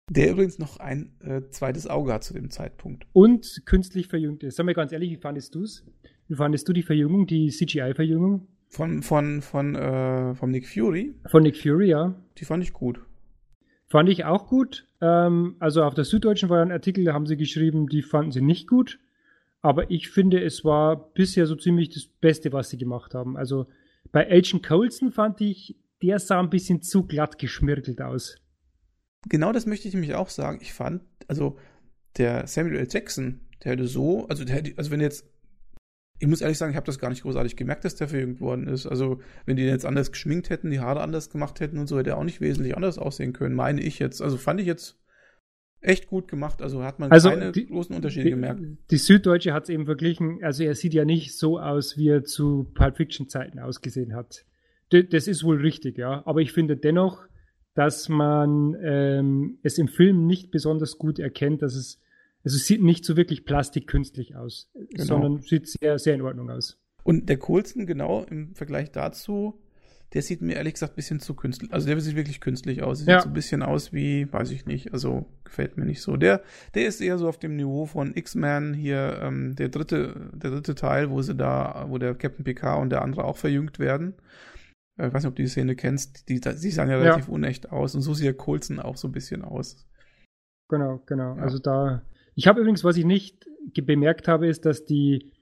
[0.09, 3.07] Der übrigens noch ein äh, zweites Auge hat zu dem Zeitpunkt.
[3.13, 4.57] Und künstlich verjüngt ist.
[4.57, 5.85] Sag mal ganz ehrlich, wie fandest du es?
[6.29, 11.43] Wie fandest du die Verjüngung, die CGI-Verjüngung Von, von, von, äh, vom Nick Fury, von
[11.43, 12.15] Nick Fury, ja?
[12.39, 13.01] die fand ich gut.
[13.89, 14.87] Fand ich auch gut.
[15.01, 18.43] Ähm, also auf der Süddeutschen war ein Artikel, da haben sie geschrieben, die fanden sie
[18.43, 18.99] nicht gut.
[19.61, 23.37] Aber ich finde, es war bisher so ziemlich das Beste, was sie gemacht haben.
[23.37, 23.67] Also
[24.13, 28.37] bei Agent Coulson fand ich, der sah ein bisschen zu glatt geschmirgelt aus.
[29.29, 30.59] Genau das möchte ich nämlich auch sagen.
[30.61, 31.59] Ich fand, also
[32.17, 32.89] der Samuel L.
[32.91, 35.25] Jackson, der hätte so, also der hätte, also wenn jetzt,
[36.19, 38.69] ich muss ehrlich sagen, ich habe das gar nicht großartig gemerkt, dass der verjüngt worden
[38.69, 38.87] ist.
[38.87, 41.99] Also wenn die den jetzt anders geschminkt hätten, die Haare anders gemacht hätten und so,
[41.99, 44.23] hätte er auch nicht wesentlich anders aussehen können, meine ich jetzt.
[44.23, 44.99] Also fand ich jetzt
[45.83, 46.63] echt gut gemacht.
[46.63, 48.63] Also hat man Also keine die- großen Unterschiede Die, gemerkt.
[48.91, 52.25] die Süddeutsche hat es eben verglichen, also er sieht ja nicht so aus, wie er
[52.25, 54.47] zu Pulp Fiction Zeiten ausgesehen hat.
[54.91, 56.23] Das ist wohl richtig, ja.
[56.27, 57.25] Aber ich finde dennoch,
[57.77, 62.01] dass man ähm, es im Film nicht besonders gut erkennt, dass es,
[62.45, 65.05] also es sieht nicht so wirklich plastikkünstlich aus, Genau.
[65.05, 66.79] sondern sieht sehr, sehr in Ordnung aus.
[67.05, 69.61] Und der Coulson, genau im Vergleich dazu,
[70.15, 71.73] der sieht mir ehrlich gesagt ein bisschen zu künstlich.
[71.73, 73.01] Also der sieht wirklich künstlich aus.
[73.01, 73.21] Sieht Ja.
[73.21, 76.17] so ein bisschen aus wie, weiß ich nicht, also gefällt mir nicht so.
[76.17, 76.43] Der,
[76.75, 80.75] der ist eher so auf dem Niveau von X-Men hier, ähm, der dritte, der dritte
[80.77, 84.15] Teil, wo sie da, wo der Captain Picard und der andere auch verjüngt werden.
[84.99, 86.29] Äh, Ich weiß nicht, ob du die Szene kennst.
[86.29, 87.03] Die, die sahen ja Ja.
[87.03, 87.95] relativ unecht aus.
[87.95, 89.87] Und so sieht der Coulson auch so ein bisschen aus.
[90.69, 91.37] Genau, genau.
[91.37, 91.43] Ja.
[91.43, 92.03] Also da.
[92.35, 93.47] Ich habe übrigens, was ich nicht
[93.85, 95.33] bemerkt habe, ist, dass die,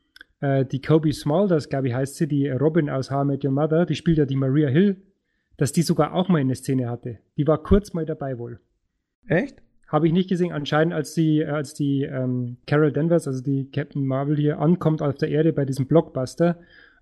[0.40, 3.50] äh, die Kobe Smulders, glaube ich, heißt sie, die Robin aus How I Met Your
[3.52, 5.02] Mother, die spielt ja die Maria Hill,
[5.56, 7.18] dass die sogar auch mal eine Szene hatte.
[7.36, 8.60] Die war kurz mal dabei wohl.
[9.26, 9.62] Echt?
[9.88, 13.70] Habe ich nicht gesehen, anscheinend, als die, äh, als die ähm, Carol Danvers, also die
[13.70, 16.58] Captain Marvel hier ankommt auf der Erde bei diesem Blockbuster,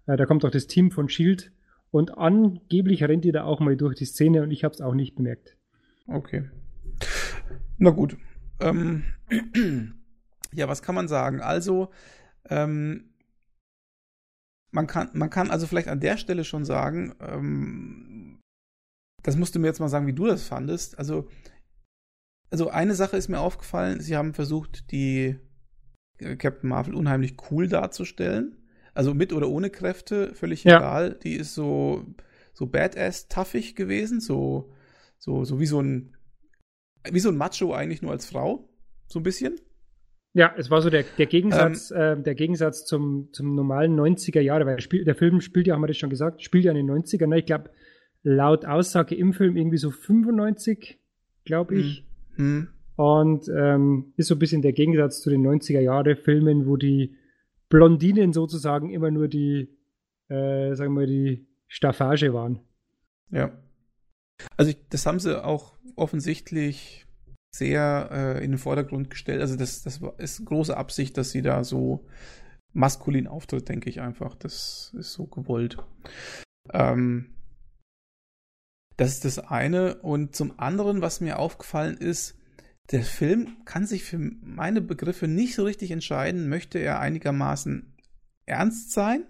[0.06, 1.50] äh, da kommt auch das Team von Shield
[1.92, 4.94] und angeblich rennt die da auch mal durch die Szene und ich habe es auch
[4.94, 5.58] nicht bemerkt.
[6.06, 6.48] Okay.
[7.78, 8.16] Na gut.
[8.60, 9.04] Ähm,
[10.52, 11.40] ja, was kann man sagen?
[11.40, 11.90] Also,
[12.48, 13.10] ähm,
[14.70, 18.40] man kann, man kann also vielleicht an der Stelle schon sagen, ähm,
[19.22, 20.98] das musst du mir jetzt mal sagen, wie du das fandest.
[20.98, 21.28] Also,
[22.50, 25.38] also eine Sache ist mir aufgefallen, sie haben versucht, die
[26.18, 28.56] äh, Captain Marvel unheimlich cool darzustellen.
[28.94, 30.78] Also mit oder ohne Kräfte, völlig Ja.
[30.78, 31.18] egal.
[31.22, 32.04] Die ist so,
[32.52, 34.72] so badass-tuffig gewesen, so,
[35.18, 36.14] so, so wie so ein,
[37.10, 38.68] wie so ein Macho eigentlich nur als Frau,
[39.06, 39.56] so ein bisschen.
[40.34, 44.40] Ja, es war so der, der Gegensatz, ähm, äh, der Gegensatz zum, zum normalen 90er
[44.40, 46.86] Jahre, weil Spiel, der Film spielt ja, haben wir das schon gesagt, spielt ja in
[46.86, 47.26] den 90ern.
[47.26, 47.40] Ne?
[47.40, 47.70] Ich glaube,
[48.22, 50.98] laut Aussage im Film irgendwie so 95,
[51.44, 52.06] glaube ich.
[52.36, 52.68] Mhm.
[52.96, 57.14] Und ähm, ist so ein bisschen der Gegensatz zu den 90er Jahre Filmen, wo die
[57.72, 59.74] Blondinen sozusagen immer nur die,
[60.28, 62.60] äh, sagen wir, die Staffage waren.
[63.30, 63.50] Ja.
[64.58, 67.06] Also das haben sie auch offensichtlich
[67.50, 69.40] sehr äh, in den Vordergrund gestellt.
[69.40, 72.06] Also das, das ist große Absicht, dass sie da so
[72.74, 74.34] maskulin auftritt, denke ich einfach.
[74.34, 75.78] Das ist so gewollt.
[76.74, 77.32] Ähm,
[78.98, 79.94] das ist das eine.
[80.02, 82.38] Und zum anderen, was mir aufgefallen ist,
[82.90, 87.94] der Film kann sich für meine Begriffe nicht so richtig entscheiden, möchte er einigermaßen
[88.44, 89.24] ernst sein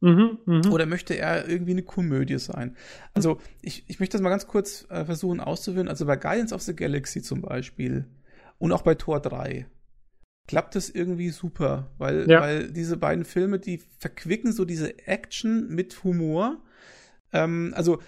[0.00, 0.70] Mhm, mh.
[0.70, 2.76] Oder möchte er irgendwie eine Komödie sein?
[3.14, 5.88] Also, ich, ich möchte das mal ganz kurz äh, versuchen auszuführen.
[5.88, 8.06] Also bei Guardians of the Galaxy zum Beispiel
[8.58, 9.66] und auch bei Tor 3
[10.46, 12.40] klappt das irgendwie super, weil, ja.
[12.40, 16.62] weil diese beiden Filme, die verquicken so diese Action mit Humor.
[17.32, 18.00] Ähm, also,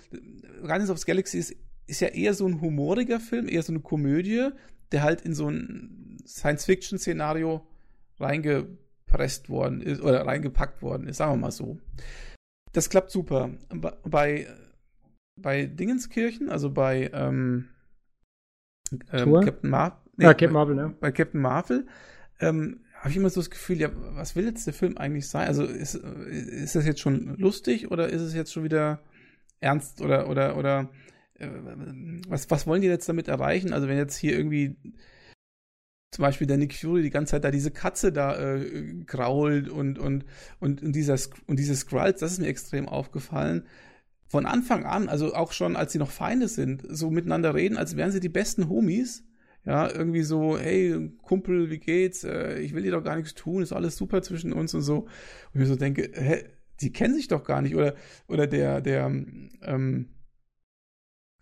[0.63, 1.57] Guardians of the Galaxy ist,
[1.91, 4.51] ist ja eher so ein humoriger Film, eher so eine Komödie,
[4.93, 7.67] der halt in so ein Science-Fiction-Szenario
[8.19, 8.67] reinge
[9.11, 11.79] reingepresst worden ist oder reingepackt worden ist, sagen wir mal so.
[12.73, 13.51] Das klappt super.
[14.05, 14.47] Bei,
[15.37, 17.69] bei Dingenskirchen, also bei ähm,
[19.13, 20.95] ähm, Captain, Mar nee, ah, Captain Marvel, ne?
[21.01, 21.87] Bei Captain Marvel
[22.39, 25.49] ähm, habe ich immer so das Gefühl, ja, was will jetzt der Film eigentlich sein?
[25.49, 29.01] Also ist, ist das jetzt schon lustig oder ist es jetzt schon wieder
[29.61, 30.91] ernst oder oder oder
[32.29, 33.73] was, was wollen die jetzt damit erreichen?
[33.73, 34.77] Also wenn jetzt hier irgendwie
[36.11, 39.99] zum Beispiel der Nick Fury die ganze Zeit da diese Katze da äh, grault und,
[39.99, 40.25] und,
[40.59, 43.65] und, und, dieser, und diese Skrulls, das ist mir extrem aufgefallen.
[44.27, 47.97] Von Anfang an, also auch schon als sie noch Feinde sind, so miteinander reden, als
[47.97, 49.25] wären sie die besten Homies.
[49.67, 52.25] Ja, irgendwie so, hey, Kumpel, wie geht's?
[52.25, 55.01] Äh, ich will dir doch gar nichts tun, ist alles super zwischen uns und so.
[55.01, 55.09] Und
[55.53, 56.45] ich mir so denke, hä,
[56.81, 57.75] die kennen sich doch gar nicht.
[57.77, 57.95] Oder,
[58.27, 60.09] oder der, der, ähm,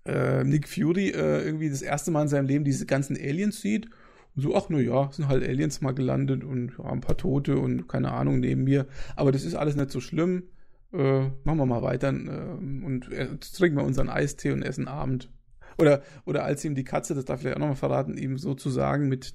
[0.08, 3.88] äh, Nick Fury äh, irgendwie das erste Mal in seinem Leben diese ganzen Aliens sieht
[4.36, 7.58] und so, ach, nur ja, sind halt Aliens mal gelandet und ja, ein paar Tote
[7.58, 8.86] und keine Ahnung neben mir.
[9.16, 10.44] Aber das ist alles nicht so schlimm.
[10.92, 15.30] Äh, machen wir mal weiter äh, und äh, trinken wir unseren Eistee und essen Abend.
[15.76, 19.34] Oder, oder als ihm die Katze, das darf ich auch nochmal verraten, ihm sozusagen mit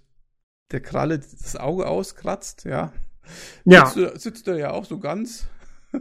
[0.71, 2.91] der Kralle das Auge auskratzt, ja.
[3.65, 3.85] Ja.
[3.85, 5.47] Sitzt, sitzt er ja auch so ganz.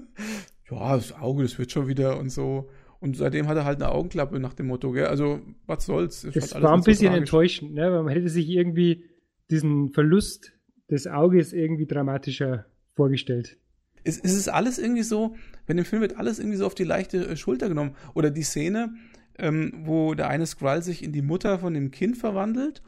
[0.70, 2.70] ja, das Auge, das wird schon wieder und so.
[3.03, 5.07] Und seitdem hat er halt eine Augenklappe nach dem Motto, gell?
[5.07, 6.25] Also, was soll's?
[6.33, 7.91] Das war ein bisschen so enttäuschend, ne?
[7.91, 9.05] Weil man hätte sich irgendwie
[9.51, 10.53] diesen Verlust
[10.88, 13.59] des Auges irgendwie dramatischer vorgestellt.
[14.05, 15.35] Ist, ist es alles irgendwie so,
[15.67, 17.97] wenn im Film wird alles irgendwie so auf die leichte äh, Schulter genommen?
[18.15, 18.95] Oder die Szene,
[19.37, 22.83] ähm, wo der eine Skrull sich in die Mutter von dem Kind verwandelt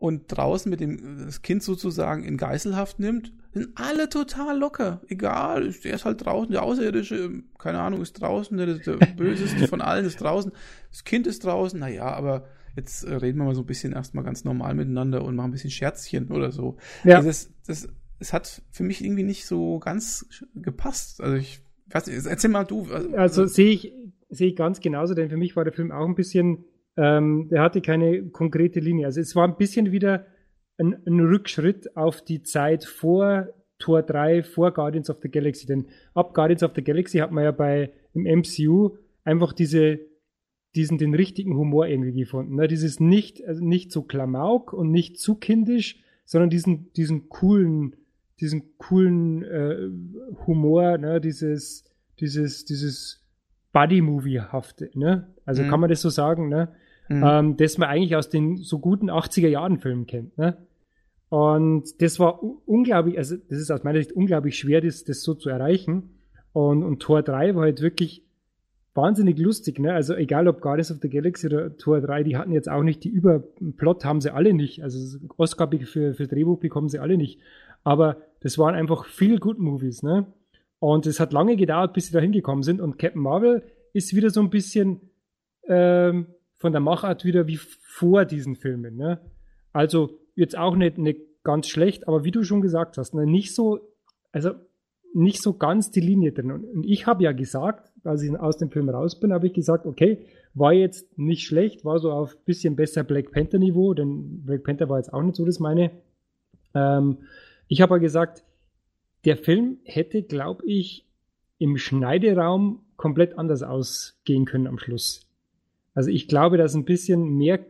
[0.00, 5.02] und draußen mit dem das Kind sozusagen in Geiselhaft nimmt, sind alle total locker.
[5.08, 9.82] Egal, der ist halt draußen, der Außerirdische, keine Ahnung, ist draußen, der, der Böseste von
[9.82, 10.52] allen ist draußen,
[10.90, 14.24] das Kind ist draußen, naja, aber jetzt äh, reden wir mal so ein bisschen erstmal
[14.24, 16.78] ganz normal miteinander und machen ein bisschen Scherzchen oder so.
[17.04, 17.16] Ja.
[17.16, 17.88] Also das, das,
[18.20, 21.20] es hat für mich irgendwie nicht so ganz gepasst.
[21.20, 21.60] Also ich
[21.90, 22.86] weiß nicht, erzähl mal du.
[22.90, 23.92] Also, also sehe ich,
[24.30, 26.64] sehe ich ganz genauso, denn für mich war der Film auch ein bisschen
[26.96, 29.06] ähm, der hatte keine konkrete Linie.
[29.06, 30.26] Also es war ein bisschen wieder
[30.78, 33.48] ein, ein Rückschritt auf die Zeit vor
[33.78, 35.66] Tor 3, vor Guardians of the Galaxy.
[35.66, 40.00] Denn ab Guardians of the Galaxy hat man ja bei im MCU einfach diese
[40.76, 42.54] diesen den richtigen Humor irgendwie gefunden.
[42.54, 42.68] Ne?
[42.68, 47.96] Dieses nicht also nicht so Klamauk und nicht zu kindisch, sondern diesen diesen coolen
[48.38, 49.88] diesen coolen äh,
[50.46, 51.20] Humor, ne?
[51.20, 51.84] dieses
[52.20, 53.19] dieses dieses
[53.72, 55.28] Buddy-Movie-hafte, ne?
[55.44, 55.68] Also mhm.
[55.68, 56.68] kann man das so sagen, ne?
[57.08, 57.24] Mhm.
[57.26, 60.56] Ähm, das man eigentlich aus den so guten 80er-Jahren-Filmen kennt, ne?
[61.28, 65.34] Und das war unglaublich, also das ist aus meiner Sicht unglaublich schwer, das, das so
[65.34, 66.10] zu erreichen.
[66.52, 68.24] Und, und Tor 3 war halt wirklich
[68.94, 69.92] wahnsinnig lustig, ne?
[69.92, 73.04] Also egal ob Guardians of the Galaxy oder Tor 3, die hatten jetzt auch nicht
[73.04, 74.82] die Überplot, haben sie alle nicht.
[74.82, 77.40] Also Oscar für, für Drehbuch bekommen sie alle nicht.
[77.84, 80.26] Aber das waren einfach viel Good Movies, ne?
[80.80, 82.80] Und es hat lange gedauert, bis sie da hingekommen sind.
[82.80, 83.62] Und Captain Marvel
[83.92, 85.10] ist wieder so ein bisschen
[85.68, 88.96] ähm, von der Machart wieder wie vor diesen Filmen.
[88.96, 89.20] Ne?
[89.72, 93.54] Also jetzt auch nicht, nicht ganz schlecht, aber wie du schon gesagt hast, ne, nicht
[93.54, 93.80] so,
[94.32, 94.52] also
[95.14, 96.50] nicht so ganz die Linie drin.
[96.50, 99.86] Und ich habe ja gesagt, als ich aus dem Film raus bin, habe ich gesagt,
[99.86, 104.64] okay, war jetzt nicht schlecht, war so auf bisschen besser Black Panther Niveau, denn Black
[104.64, 105.90] Panther war jetzt auch nicht so das meine.
[106.74, 107.18] Ähm,
[107.68, 108.44] ich habe ja gesagt,
[109.24, 111.06] der Film hätte, glaube ich,
[111.58, 115.26] im Schneideraum komplett anders ausgehen können am Schluss.
[115.94, 117.60] Also ich glaube, dass ein bisschen mehr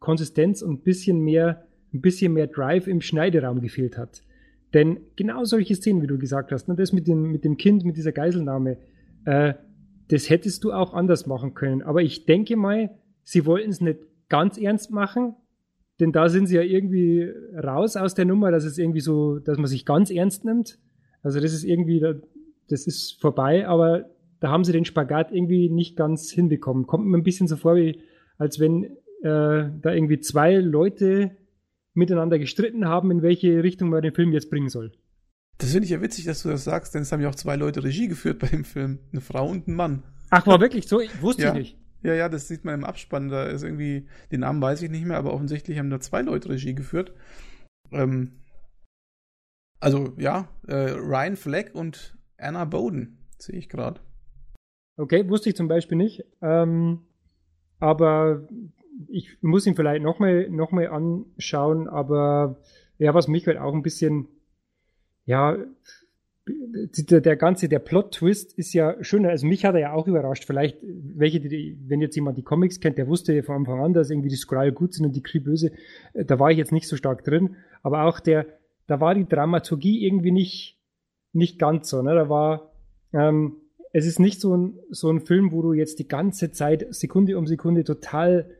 [0.00, 4.22] Konsistenz und ein bisschen mehr, ein bisschen mehr Drive im Schneideraum gefehlt hat.
[4.74, 7.84] Denn genau solche Szenen, wie du gesagt hast, ne, das mit dem, mit dem Kind,
[7.84, 8.78] mit dieser Geiselnahme,
[9.24, 9.54] äh,
[10.08, 11.82] das hättest du auch anders machen können.
[11.82, 12.90] Aber ich denke mal,
[13.22, 15.34] sie wollten es nicht ganz ernst machen,
[16.00, 19.58] denn da sind sie ja irgendwie raus aus der Nummer, dass es irgendwie so, dass
[19.58, 20.78] man sich ganz ernst nimmt.
[21.22, 22.00] Also das ist irgendwie,
[22.68, 24.06] das ist vorbei, aber
[24.40, 26.86] da haben sie den Spagat irgendwie nicht ganz hinbekommen.
[26.86, 28.00] Kommt mir ein bisschen so vor, wie
[28.38, 28.90] als wenn äh,
[29.22, 31.36] da irgendwie zwei Leute
[31.94, 34.92] miteinander gestritten haben, in welche Richtung man den Film jetzt bringen soll.
[35.58, 37.56] Das finde ich ja witzig, dass du das sagst, denn es haben ja auch zwei
[37.56, 39.00] Leute Regie geführt bei dem Film.
[39.10, 40.04] Eine Frau und ein Mann.
[40.30, 41.00] Ach, war wirklich so?
[41.00, 41.48] Ich wusste ja.
[41.48, 41.78] ich nicht.
[42.02, 43.28] Ja, ja, das sieht man im Abspann.
[43.28, 46.50] Da ist irgendwie, den Namen weiß ich nicht mehr, aber offensichtlich haben da zwei Leute
[46.50, 47.12] Regie geführt.
[47.90, 48.34] Ähm,
[49.80, 54.00] also, ja, äh, Ryan Fleck und Anna Bowden, sehe ich gerade.
[54.96, 56.24] Okay, wusste ich zum Beispiel nicht.
[56.42, 57.00] Ähm,
[57.78, 58.48] aber
[59.06, 62.58] ich muss ihn vielleicht nochmal noch mal anschauen, aber
[62.98, 64.26] ja, was mich halt auch ein bisschen,
[65.24, 65.56] ja,
[66.48, 69.28] der, der ganze, der Plot-Twist ist ja schöner.
[69.30, 70.46] Also mich hat er ja auch überrascht.
[70.46, 73.92] Vielleicht, welche, die, wenn jetzt jemand die Comics kennt, der wusste ja von Anfang an,
[73.92, 75.72] dass irgendwie die Skrull gut sind und die Kree böse.
[76.14, 77.56] Da war ich jetzt nicht so stark drin.
[77.82, 78.46] Aber auch der,
[78.88, 80.80] da war die Dramaturgie irgendwie nicht,
[81.32, 82.02] nicht ganz so.
[82.02, 82.14] Ne?
[82.14, 82.72] Da war,
[83.12, 83.58] ähm,
[83.92, 87.38] es ist nicht so ein, so ein Film, wo du jetzt die ganze Zeit Sekunde
[87.38, 88.50] um Sekunde total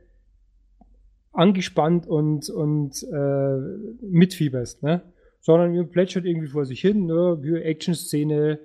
[1.32, 3.58] angespannt und, und äh,
[4.02, 5.02] mitfieberst, ne?
[5.40, 7.38] Sondern ihr plätschert irgendwie vor sich hin, ne?
[7.62, 8.58] Action-Szene,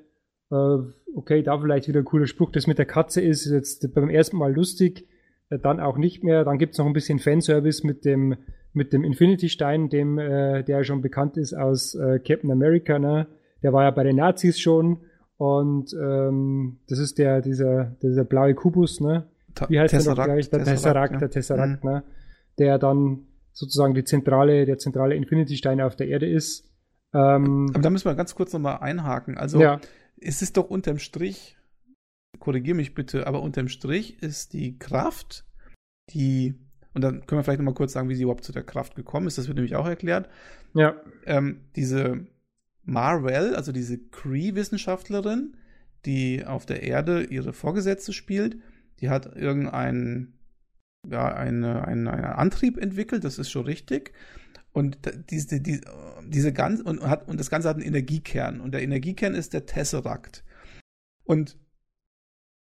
[0.49, 0.78] äh,
[1.15, 4.38] okay, da vielleicht wieder ein cooler Spruch, das mit der Katze ist jetzt beim ersten
[4.38, 5.08] Mal lustig,
[5.49, 6.43] äh, dann auch nicht mehr.
[6.43, 8.38] Dann gibt's noch ein bisschen Fanservice mit dem,
[8.73, 13.27] mit dem Infinity-Stein, dem, äh, der schon bekannt ist aus äh, Captain America, ne?
[13.62, 15.05] Der war ja bei den Nazis schon
[15.38, 19.27] und ähm, das ist der, dieser, dieser blaue Kubus, ne?
[19.69, 20.49] Wie heißt Tesseract, der noch gleich?
[20.49, 21.19] Der Tesseract, Tesseract ja.
[21.19, 21.89] der Tesseract, mhm.
[21.89, 22.03] ne?
[22.57, 26.69] Der dann sozusagen die zentrale, der zentrale Infinity-Stein auf der Erde ist.
[27.13, 29.38] Ähm, Aber da müssen wir ganz kurz nochmal einhaken.
[29.38, 29.79] Also ja.
[30.19, 31.57] es ist doch unterm Strich,
[32.39, 35.45] korrigier mich bitte, aber unterm Strich ist die Kraft,
[36.09, 36.55] die,
[36.93, 39.27] und dann können wir vielleicht nochmal kurz sagen, wie sie überhaupt zu der Kraft gekommen
[39.27, 40.29] ist, das wird nämlich auch erklärt.
[40.73, 40.95] Ja.
[41.25, 42.27] Ähm, diese
[42.84, 45.58] Marvel, also diese Cree-Wissenschaftlerin,
[46.06, 48.58] die auf der Erde ihre Vorgesetzte spielt,
[48.99, 50.34] die hat irgendeinen
[51.10, 54.13] ja, eine, eine, einen Antrieb entwickelt, das ist schon richtig.
[54.71, 54.97] Und
[55.29, 55.82] diese, die,
[56.25, 58.60] diese ganz, und, hat, und das Ganze hat einen Energiekern.
[58.60, 60.43] Und der Energiekern ist der Tesseract.
[61.25, 61.58] Und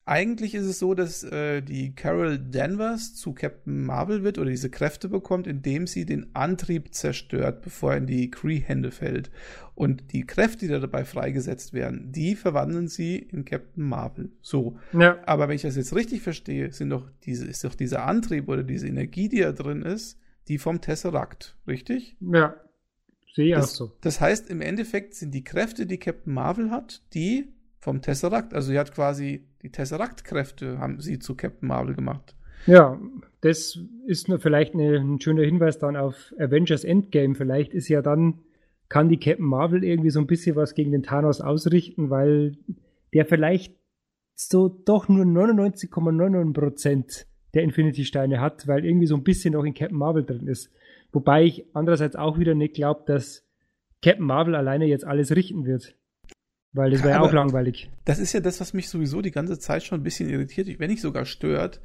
[0.06, 4.70] eigentlich ist es so, dass äh, die Carol Danvers zu Captain Marvel wird oder diese
[4.70, 9.30] Kräfte bekommt, indem sie den Antrieb zerstört, bevor er in die Kree-Hände fällt.
[9.76, 14.32] Und die Kräfte, die dabei freigesetzt werden, die verwandeln sie in Captain Marvel.
[14.42, 14.78] So.
[14.92, 15.20] Ja.
[15.26, 18.64] Aber wenn ich das jetzt richtig verstehe, sind doch diese, ist doch dieser Antrieb oder
[18.64, 22.18] diese Energie, die da drin ist, die vom Tesseract, richtig?
[22.20, 22.56] Ja.
[23.34, 23.96] Sehe ich auch so.
[24.02, 28.54] Das heißt, im Endeffekt sind die Kräfte, die Captain Marvel hat, die vom Tesseract.
[28.54, 32.34] Also sie hat quasi die Tesseract-Kräfte haben sie zu Captain Marvel gemacht.
[32.68, 33.02] Ja,
[33.42, 37.34] das ist nur vielleicht eine, ein schöner Hinweis dann auf Avengers Endgame.
[37.36, 38.40] Vielleicht ist ja dann,
[38.88, 42.56] kann die Captain Marvel irgendwie so ein bisschen was gegen den Thanos ausrichten, weil
[43.14, 43.76] der vielleicht
[44.36, 49.98] so doch nur 99,99% der Infinity-Steine hat, weil irgendwie so ein bisschen noch in Captain
[49.98, 50.72] Marvel drin ist.
[51.12, 53.44] Wobei ich andererseits auch wieder nicht glaube, dass
[54.04, 55.96] Captain Marvel alleine jetzt alles richten wird.
[56.74, 57.90] Weil das wäre ja auch langweilig.
[58.06, 60.90] Das ist ja das, was mich sowieso die ganze Zeit schon ein bisschen irritiert, wenn
[60.90, 61.82] nicht sogar stört.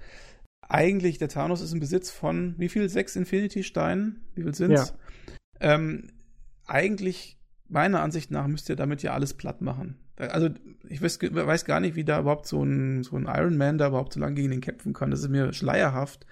[0.69, 2.89] Eigentlich, der Thanos ist im Besitz von wie viel?
[2.89, 4.25] Sechs Infinity-Steinen?
[4.35, 4.95] Wie viel sind's?
[5.61, 5.75] Ja.
[5.75, 6.09] Ähm,
[6.67, 9.97] eigentlich, meiner Ansicht nach, müsst ihr damit ja alles platt machen.
[10.17, 10.49] Also,
[10.89, 13.89] ich weiß, weiß gar nicht, wie da überhaupt so ein, so ein Iron Man da
[13.89, 15.11] überhaupt so lange gegen den kämpfen kann.
[15.11, 16.27] Das ist mir schleierhaft.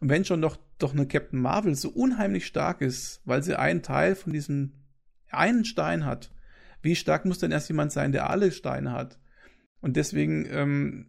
[0.00, 3.82] Und wenn schon doch, doch eine Captain Marvel so unheimlich stark ist, weil sie einen
[3.82, 4.72] Teil von diesem
[5.30, 6.30] einen Stein hat,
[6.82, 9.18] wie stark muss denn erst jemand sein, der alle Steine hat?
[9.80, 11.06] Und deswegen, ähm,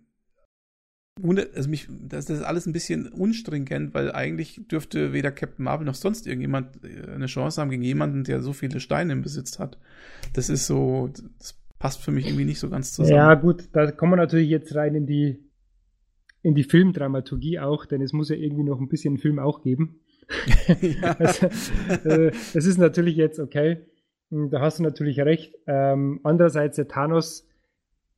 [1.20, 5.64] wundert, also mich, das, das ist alles ein bisschen unstringent, weil eigentlich dürfte weder Captain
[5.64, 9.22] Marvel noch sonst irgendjemand äh, eine Chance haben gegen jemanden, der so viele Steine im
[9.22, 9.78] Besitz hat.
[10.34, 13.16] Das ist so, das passt für mich irgendwie nicht so ganz zusammen.
[13.16, 15.38] Ja, gut, da kommen wir natürlich jetzt rein in die,
[16.42, 20.00] in die Filmdramaturgie auch, denn es muss ja irgendwie noch ein bisschen Film auch geben.
[20.82, 21.16] ja.
[21.20, 21.48] also,
[22.10, 23.86] äh, es ist natürlich jetzt okay.
[24.34, 25.56] Hm, da hast du natürlich recht.
[25.68, 27.48] Ähm, andererseits, der Thanos,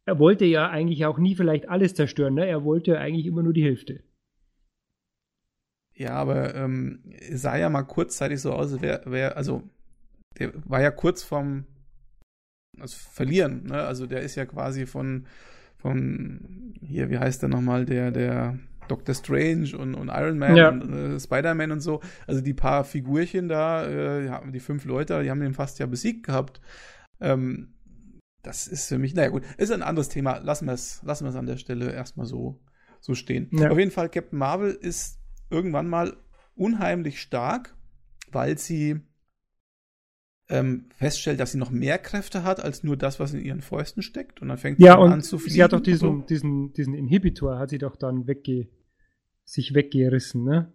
[0.06, 2.36] er wollte ja eigentlich auch nie vielleicht alles zerstören.
[2.36, 2.48] Ne?
[2.48, 4.02] Er wollte ja eigentlich immer nur die Hälfte.
[5.94, 9.64] Ja, aber ähm, sah ja mal kurzzeitig so aus, wer, wer, also
[10.40, 11.66] der war ja kurz vorm
[12.80, 13.66] also verlieren.
[13.68, 13.82] Ne?
[13.82, 15.26] Also der ist ja quasi von
[15.78, 20.70] von hier, wie heißt der nochmal, der, der Doctor Strange und, und Iron Man Ja.
[20.70, 22.02] und äh, Spider-Man und so.
[22.28, 26.26] Also die paar Figurchen da, äh, die fünf Leute, die haben den fast ja besiegt
[26.26, 26.62] gehabt.
[27.20, 27.74] Ähm,
[28.44, 30.38] das ist für mich, naja gut, ist ein anderes Thema.
[30.38, 32.62] Lassen wir es lassen an der Stelle erstmal so,
[33.00, 33.50] so stehen.
[33.52, 33.72] Ja.
[33.72, 35.20] Auf jeden Fall, Captain Marvel ist
[35.50, 36.16] irgendwann mal
[36.56, 37.74] unheimlich stark,
[38.32, 39.02] weil sie
[40.48, 44.04] ähm, feststellt, dass sie noch mehr Kräfte hat als nur das, was in ihren Fäusten
[44.04, 44.42] steckt.
[44.44, 45.54] Und dann fängt Ja, sie an zu fliegen.
[45.56, 48.68] sie hat doch diesen, diesen, diesen Inhibitor, hat sie doch dann wegge,
[49.46, 50.74] sich weggerissen, ne?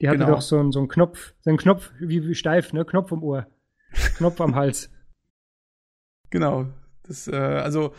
[0.00, 0.30] Die hatte Genau.
[0.30, 2.84] doch so einen, so einen Knopf, so einen Knopf, wie, wie steif, ne?
[2.84, 3.46] Knopf am Ohr.
[4.16, 4.90] Knopf am Hals.
[6.32, 6.68] Genau.
[7.02, 7.92] Das, äh, also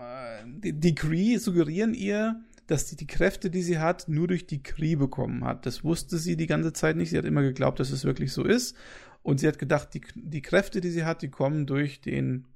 [0.00, 4.46] äh, die, die Kree suggerieren ihr, dass sie die Kräfte, die sie hat, nur durch
[4.46, 4.62] die
[4.96, 5.66] bekommen hat.
[5.66, 7.10] Das wusste sie die ganze Zeit nicht.
[7.10, 8.74] Sie hat immer geglaubt, dass es wirklich so ist.
[9.22, 12.46] Und sie hat gedacht, die, die Kräfte, die sie hat, die kommen durch den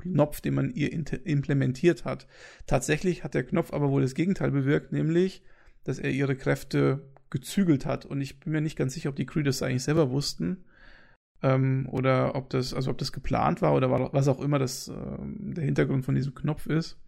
[0.00, 2.28] Knopf, den man ihr implementiert hat.
[2.66, 5.42] Tatsächlich hat der Knopf aber wohl das Gegenteil bewirkt, nämlich,
[5.88, 8.04] dass er ihre Kräfte gezügelt hat.
[8.06, 10.64] Und ich bin mir nicht ganz sicher, ob die Kree das eigentlich selber wussten.
[11.42, 14.88] Ähm, oder ob das, also ob das geplant war oder wa- was auch immer das,
[14.88, 16.98] ähm, der Hintergrund von diesem Knopf ist.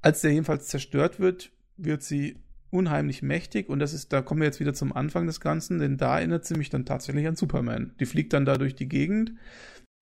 [0.00, 2.36] Als der jedenfalls zerstört wird, wird sie
[2.70, 5.96] unheimlich mächtig und das ist, da kommen wir jetzt wieder zum Anfang des Ganzen, denn
[5.96, 7.94] da erinnert sie mich dann tatsächlich an Superman.
[7.98, 9.32] Die fliegt dann da durch die Gegend,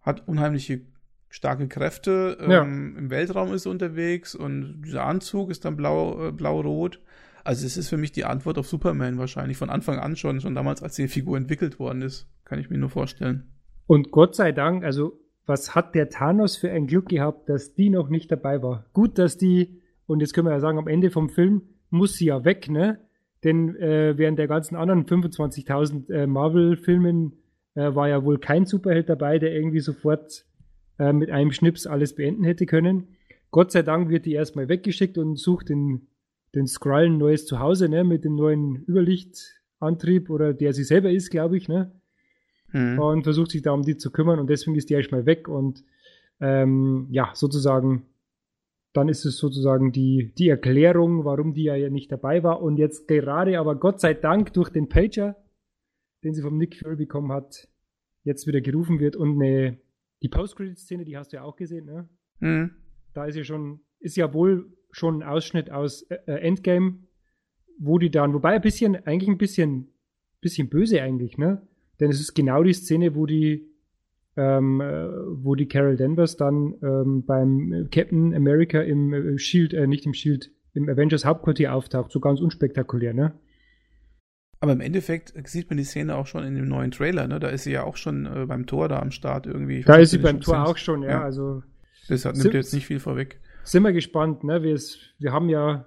[0.03, 0.83] hat unheimliche
[1.31, 2.63] starke Kräfte, Ja.
[2.63, 7.01] ähm, im Weltraum ist sie unterwegs und dieser Anzug ist dann blau, äh, blau-rot.
[7.45, 10.55] Also es ist für mich die Antwort auf Superman wahrscheinlich von Anfang an schon, schon
[10.55, 12.29] damals, als die Figur entwickelt worden ist.
[12.45, 13.53] Kann ich mir nur vorstellen.
[13.87, 17.91] Und Gott sei Dank, also was hat der Thanos für ein Glück gehabt, dass die
[17.91, 18.87] noch nicht dabei war.
[18.93, 22.27] Gut, dass die, und jetzt können wir ja sagen, am Ende vom Film muss sie
[22.27, 23.01] ja weg, ne?
[23.45, 27.33] Denn äh, während der ganzen anderen 25.000 äh, Marvel-Filmen
[27.75, 30.45] äh, war ja wohl kein Superheld dabei, der irgendwie sofort
[30.99, 33.17] äh, mit einem Schnips alles beenden hätte können.
[33.51, 36.07] Gott sei Dank wird die erstmal weggeschickt und sucht den,
[36.55, 38.05] den Skrull ein neues Zuhause, ne?
[38.05, 41.93] Mit dem neuen Überlichtantrieb oder der sie selber ist, glaube ich, ne?
[42.73, 42.99] Hm.
[42.99, 45.85] und versucht sich da um die zu kümmern und deswegen ist die erstmal weg und
[46.41, 48.07] ähm, ja, sozusagen,
[48.95, 53.07] dann ist es sozusagen die, die Erklärung, warum die ja nicht dabei war und jetzt
[53.09, 55.37] gerade aber Gott sei Dank durch den Pager,
[56.25, 57.69] den sie vom Nick Fury bekommen hat,
[58.25, 59.79] jetzt wieder gerufen wird und eine,
[60.23, 62.09] die Post-Credit-Szene, die hast du ja auch gesehen, ne?
[62.39, 62.71] Hm.
[63.13, 66.99] Da ist ja schon, ist ja wohl schon ein Ausschnitt aus äh, äh, Endgame,
[67.79, 69.89] wo die dann, wobei ein bisschen, eigentlich ein bisschen,
[70.41, 71.63] bisschen böse eigentlich, ne?
[71.99, 73.69] Denn es ist genau die Szene, wo die,
[74.37, 75.09] ähm, äh,
[75.45, 80.15] wo die Carol Danvers dann ähm, beim Captain America im äh, Shield, äh, nicht im
[80.15, 83.33] Shield, im Avengers Hauptquartier auftaucht, so ganz unspektakulär, ne?
[84.61, 87.41] Aber im Endeffekt sieht man die Szene auch schon in dem neuen Trailer, ne?
[87.41, 89.79] Da ist sie ja auch schon äh, beim Tor da am Start irgendwie.
[89.81, 91.23] Ich Da weiß ist sie beim Tor auch schon, ja, Ja.
[91.25, 91.63] also
[92.09, 93.41] Deshalb Sim- nimmt jetzt nicht viel vorweg.
[93.65, 94.63] Sind wir gespannt, ne?
[94.63, 94.79] Wir,
[95.19, 95.87] wir haben ja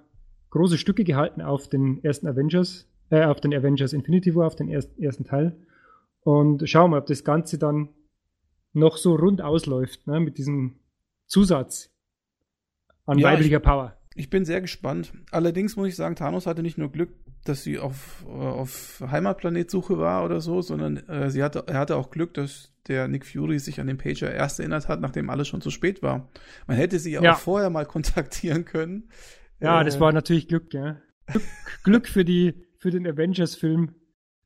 [0.50, 4.68] große Stücke gehalten auf den ersten Avengers, äh, auf den Avengers Infinity War, auf den
[4.68, 5.56] ersten, ersten Teil.
[6.20, 7.90] Und schauen wir, ob das Ganze dann
[8.72, 10.20] noch so rund ausläuft, ne?
[10.20, 10.80] Mit diesem
[11.26, 11.90] Zusatz
[13.04, 13.96] an Ja, weiblicher Power.
[14.14, 15.12] Ich bin sehr gespannt.
[15.30, 17.10] Allerdings muss ich sagen, Thanos hatte nicht nur Glück,
[17.48, 21.96] dass sie auf, äh, auf Heimatplanetsuche war oder so, sondern äh, sie hatte, er hatte
[21.96, 25.48] auch Glück, dass der Nick Fury sich an den Pager erst erinnert hat, nachdem alles
[25.48, 26.28] schon zu spät war.
[26.66, 27.34] Man hätte sie ja, Ja.
[27.34, 29.08] auch vorher mal kontaktieren können.
[29.60, 30.98] Ja, Äh, das war natürlich Glück, ja.
[31.26, 31.42] Glück,
[31.84, 33.94] Glück für die, für den Avengers-Film,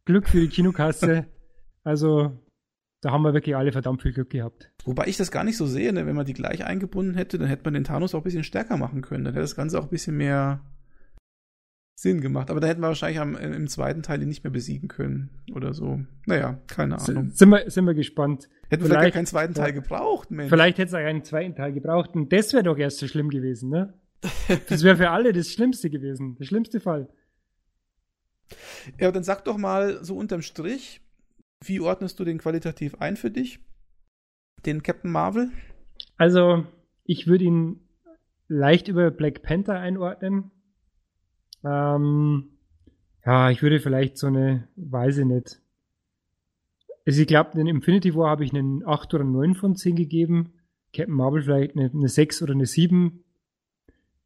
[0.06, 1.26] Glück für die Kinokasse.
[1.84, 2.38] Also,
[3.02, 4.70] da haben wir wirklich alle verdammt viel Glück gehabt.
[4.84, 6.06] Wobei ich das gar nicht so sehe, ne?
[6.06, 8.76] wenn man die gleich eingebunden hätte, dann hätte man den Thanos auch ein bisschen stärker
[8.76, 9.24] machen können.
[9.24, 10.60] Dann hätte das Ganze auch ein bisschen mehr
[12.00, 12.50] Sinn gemacht.
[12.50, 15.74] Aber da hätten wir wahrscheinlich am, im zweiten Teil ihn nicht mehr besiegen können oder
[15.74, 16.00] so.
[16.24, 17.30] Naja, keine Ahnung.
[17.32, 18.48] Sind wir, sind wir gespannt.
[18.70, 20.48] Hätten wir vielleicht gar vielleicht- keinen zweiten Teil gebraucht, Mensch.
[20.48, 23.28] Vielleicht hätte es auch einen zweiten Teil gebraucht und das wäre doch erst so schlimm
[23.28, 23.92] gewesen, ne?
[24.68, 26.36] Das wäre für alle das Schlimmste gewesen.
[26.36, 27.08] Der schlimmste Fall.
[28.98, 31.02] Ja, dann sag doch mal so unterm Strich,
[31.64, 33.60] wie ordnest du den qualitativ ein für dich?
[34.64, 35.50] Den Captain Marvel?
[36.16, 36.64] Also,
[37.04, 37.80] ich würde ihn
[38.48, 40.50] leicht über Black Panther einordnen.
[41.64, 42.50] Ähm,
[43.24, 45.60] ja, ich würde vielleicht so eine, weiß ich nicht.
[47.06, 50.52] Also ich glaube, den Infinity War habe ich einen 8 oder 9 von 10 gegeben.
[50.94, 53.24] Captain Marvel vielleicht eine, eine 6 oder eine 7.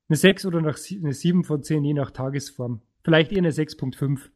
[0.08, 2.82] Eine 6 oder eine 7 von 10, je nach Tagesform.
[3.02, 4.30] Vielleicht eher eine 6.5.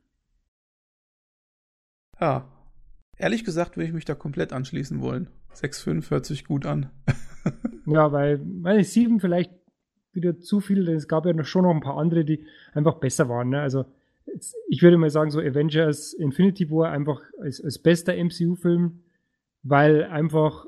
[2.21, 2.53] Ja.
[3.17, 5.29] Ehrlich gesagt würde ich mich da komplett anschließen wollen.
[5.55, 6.91] 6,5 hört sich gut an.
[7.91, 9.51] Ja, weil, weil 7 vielleicht
[10.19, 12.45] wieder zu viel, denn es gab ja schon noch ein paar andere, die
[12.75, 13.51] einfach besser waren.
[13.51, 13.61] Ne?
[13.61, 13.85] Also
[14.69, 19.01] ich würde mal sagen, so Avengers Infinity War einfach als, als bester MCU-Film,
[19.63, 20.67] weil einfach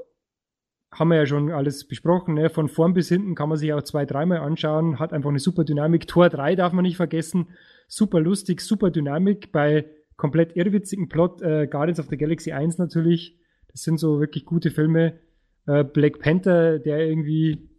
[0.92, 2.34] haben wir ja schon alles besprochen.
[2.34, 2.50] Ne?
[2.50, 4.98] Von vorn bis hinten kann man sich auch zwei, dreimal anschauen.
[4.98, 6.08] Hat einfach eine super Dynamik.
[6.08, 7.48] Tor 3 darf man nicht vergessen.
[7.86, 9.52] Super lustig, super Dynamik.
[9.52, 9.86] Bei
[10.16, 11.42] komplett irrwitzigen Plot.
[11.42, 13.38] Äh, Guardians of the Galaxy 1 natürlich.
[13.68, 15.20] Das sind so wirklich gute Filme.
[15.66, 17.69] Äh, Black Panther, der irgendwie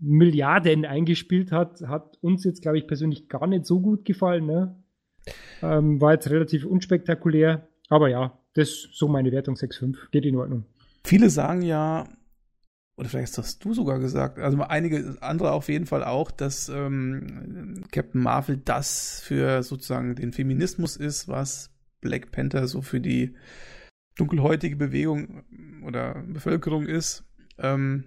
[0.00, 4.46] Milliarden eingespielt hat, hat uns jetzt, glaube ich, persönlich gar nicht so gut gefallen.
[4.46, 4.76] Ne?
[5.62, 7.68] Ähm, war jetzt relativ unspektakulär.
[7.88, 10.10] Aber ja, das ist so meine Wertung 6,5.
[10.10, 10.64] Geht in Ordnung.
[11.04, 12.06] Viele sagen ja,
[12.98, 17.84] oder vielleicht hast du sogar gesagt, also einige andere auf jeden Fall auch, dass ähm,
[17.92, 21.70] Captain Marvel das für sozusagen den Feminismus ist, was
[22.00, 23.36] Black Panther so für die
[24.16, 25.44] dunkelhäutige Bewegung
[25.84, 27.24] oder Bevölkerung ist.
[27.58, 28.04] Ähm,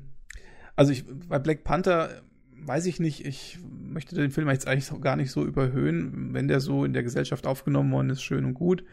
[0.82, 2.10] also ich, bei Black Panther
[2.64, 6.60] weiß ich nicht, ich möchte den Film jetzt eigentlich gar nicht so überhöhen, wenn der
[6.60, 8.84] so in der Gesellschaft aufgenommen worden ist, schön und gut.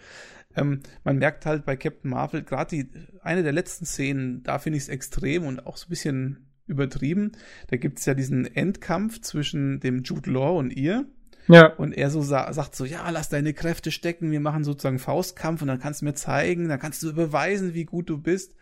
[0.54, 2.90] Ähm, man merkt halt bei Captain Marvel, gerade die,
[3.22, 7.32] eine der letzten Szenen, da finde ich es extrem und auch so ein bisschen übertrieben.
[7.68, 11.06] Da gibt es ja diesen Endkampf zwischen dem Jude Law und ihr.
[11.46, 11.68] Ja.
[11.68, 15.62] Und er so sa sagt so, ja, lass deine Kräfte stecken, wir machen sozusagen Faustkampf
[15.62, 18.54] und dann kannst du mir zeigen, dann kannst du beweisen, wie gut du bist.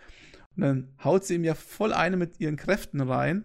[0.56, 3.44] Und dann haut sie ihm ja voll eine mit ihren Kräften rein,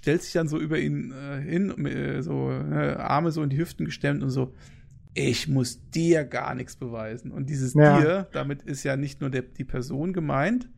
[0.00, 3.58] stellt sich dann so über ihn äh, hin, äh, so äh, Arme so in die
[3.58, 4.54] Hüften gestemmt und so,
[5.14, 7.32] ich muss dir gar nichts beweisen.
[7.32, 8.00] Und dieses ja.
[8.00, 10.68] dir, damit ist ja nicht nur der, die Person gemeint,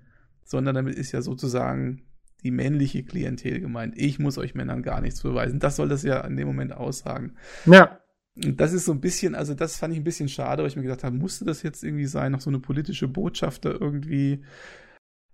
[0.45, 2.03] sondern damit ist ja sozusagen
[2.45, 3.95] die männliche Klientel gemeint.
[3.97, 5.59] Ich muss euch Männern gar nichts beweisen.
[5.59, 7.35] Das soll das ja in dem Moment aussagen.
[7.67, 7.99] Ja.
[8.37, 10.77] Und das ist so ein bisschen, also das fand ich ein bisschen schade, weil ich
[10.77, 14.43] mir gedacht habe, musste das jetzt irgendwie sein, noch so eine politische Botschaft da irgendwie.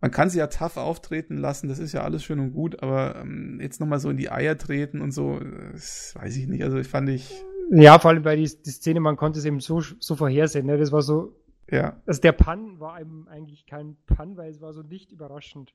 [0.04, 3.16] Man kann sie ja tough auftreten lassen, das ist ja alles schön und gut, aber
[3.16, 5.40] ähm, jetzt nochmal so in die Eier treten und so,
[5.72, 6.62] das weiß ich nicht.
[6.62, 7.42] Also ich fand ich.
[7.70, 10.76] Ja, vor allem bei die, die Szene, man konnte es eben so, so vorhersehen, ne?
[10.76, 11.34] Das war so.
[11.70, 12.02] Ja.
[12.04, 15.72] Also der Pun war eben eigentlich kein Pun, weil es war so nicht überraschend.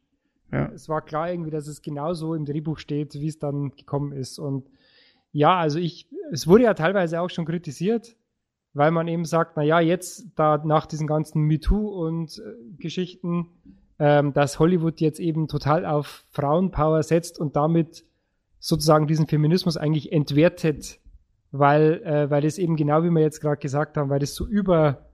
[0.51, 0.67] Ja.
[0.75, 4.37] Es war klar irgendwie, dass es genauso im Drehbuch steht, wie es dann gekommen ist.
[4.37, 4.69] Und
[5.31, 8.15] ja, also ich, es wurde ja teilweise auch schon kritisiert,
[8.73, 13.47] weil man eben sagt, na ja, jetzt da nach diesen ganzen MeToo und äh, Geschichten,
[13.99, 18.05] ähm, dass Hollywood jetzt eben total auf Frauenpower setzt und damit
[18.59, 20.99] sozusagen diesen Feminismus eigentlich entwertet,
[21.51, 24.45] weil, äh, weil es eben genau wie wir jetzt gerade gesagt haben, weil das so
[24.45, 25.09] über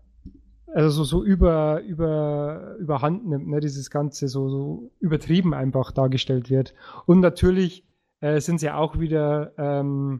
[0.75, 6.49] also so, so über, über, überhand nimmt, ne, dieses Ganze so, so übertrieben einfach dargestellt
[6.49, 6.73] wird.
[7.05, 7.85] Und natürlich
[8.19, 10.19] äh, sind sie auch wieder, ähm,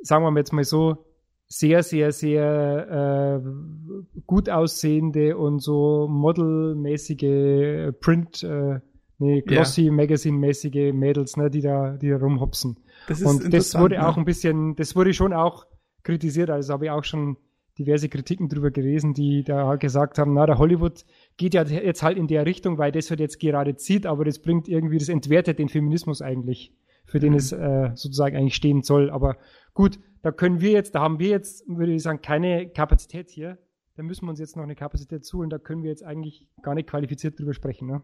[0.00, 1.04] sagen wir jetzt mal so,
[1.46, 8.80] sehr, sehr, sehr äh, gut aussehende und so modelmäßige Print, äh,
[9.18, 9.92] nee, glossy, ja.
[9.92, 12.78] Magazine-mäßige Mädels, ne, die da, die da rumhopsen.
[13.08, 14.08] Das und das wurde ne?
[14.08, 15.66] auch ein bisschen, das wurde schon auch
[16.02, 17.36] kritisiert, also habe ich auch schon
[17.78, 21.04] diverse Kritiken drüber gelesen, die da halt gesagt haben, na, der Hollywood
[21.36, 24.38] geht ja jetzt halt in der Richtung, weil das halt jetzt gerade zieht, aber das
[24.38, 26.72] bringt irgendwie, das entwertet den Feminismus eigentlich,
[27.04, 27.38] für den mhm.
[27.38, 29.10] es äh, sozusagen eigentlich stehen soll.
[29.10, 29.36] Aber
[29.72, 33.58] gut, da können wir jetzt, da haben wir jetzt, würde ich sagen, keine Kapazität hier.
[33.94, 36.74] Da müssen wir uns jetzt noch eine Kapazität zuholen, da können wir jetzt eigentlich gar
[36.74, 37.86] nicht qualifiziert drüber sprechen.
[37.86, 38.02] Ne?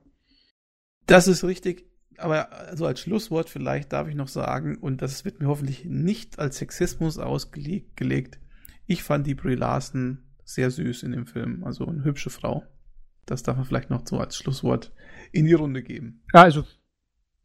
[1.06, 1.90] Das ist richtig.
[2.18, 6.38] Aber also als Schlusswort vielleicht darf ich noch sagen, und das wird mir hoffentlich nicht
[6.38, 8.38] als Sexismus ausgelegt,
[8.86, 12.64] ich fand die Brie Larson sehr süß in dem Film, also eine hübsche Frau.
[13.24, 14.92] Das darf man vielleicht noch so als Schlusswort
[15.32, 16.22] in die Runde geben.
[16.34, 16.64] Also,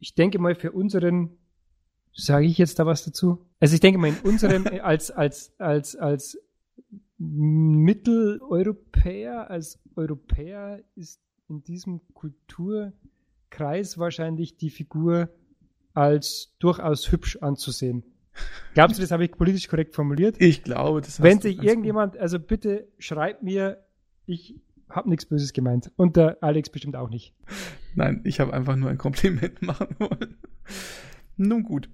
[0.00, 1.38] ich denke mal, für unseren,
[2.16, 3.46] sage ich jetzt da was dazu?
[3.60, 6.38] Also, ich denke mal, in unserem, als, als, als, als
[7.18, 15.28] Mitteleuropäer, als Europäer ist in diesem Kulturkreis wahrscheinlich die Figur
[15.94, 18.04] als durchaus hübsch anzusehen.
[18.74, 20.36] Glaubst du, das habe ich politisch korrekt formuliert?
[20.40, 22.20] Ich glaube, das Wenn sich irgendjemand, gut.
[22.20, 23.82] also bitte schreibt mir,
[24.26, 24.60] ich
[24.90, 25.90] habe nichts Böses gemeint.
[25.96, 27.34] Und der Alex bestimmt auch nicht.
[27.94, 30.36] Nein, ich habe einfach nur ein Kompliment machen wollen.
[31.36, 31.88] Nun gut.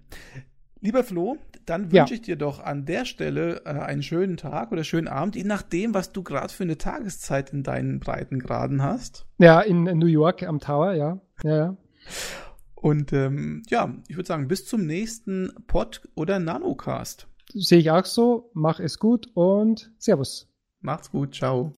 [0.80, 2.14] Lieber Flo, dann wünsche ja.
[2.14, 5.94] ich dir doch an der Stelle äh, einen schönen Tag oder schönen Abend, je nachdem,
[5.94, 9.26] was du gerade für eine Tageszeit in deinen Breitengraden hast.
[9.38, 11.20] Ja, in New York am Tower, ja.
[11.44, 11.76] Ja, ja.
[12.74, 17.28] Und ähm, ja, ich würde sagen, bis zum nächsten Pod oder Nanocast.
[17.54, 18.50] Sehe ich auch so.
[18.54, 20.48] Mach es gut und Servus.
[20.80, 21.36] Macht's gut.
[21.36, 21.70] Ciao.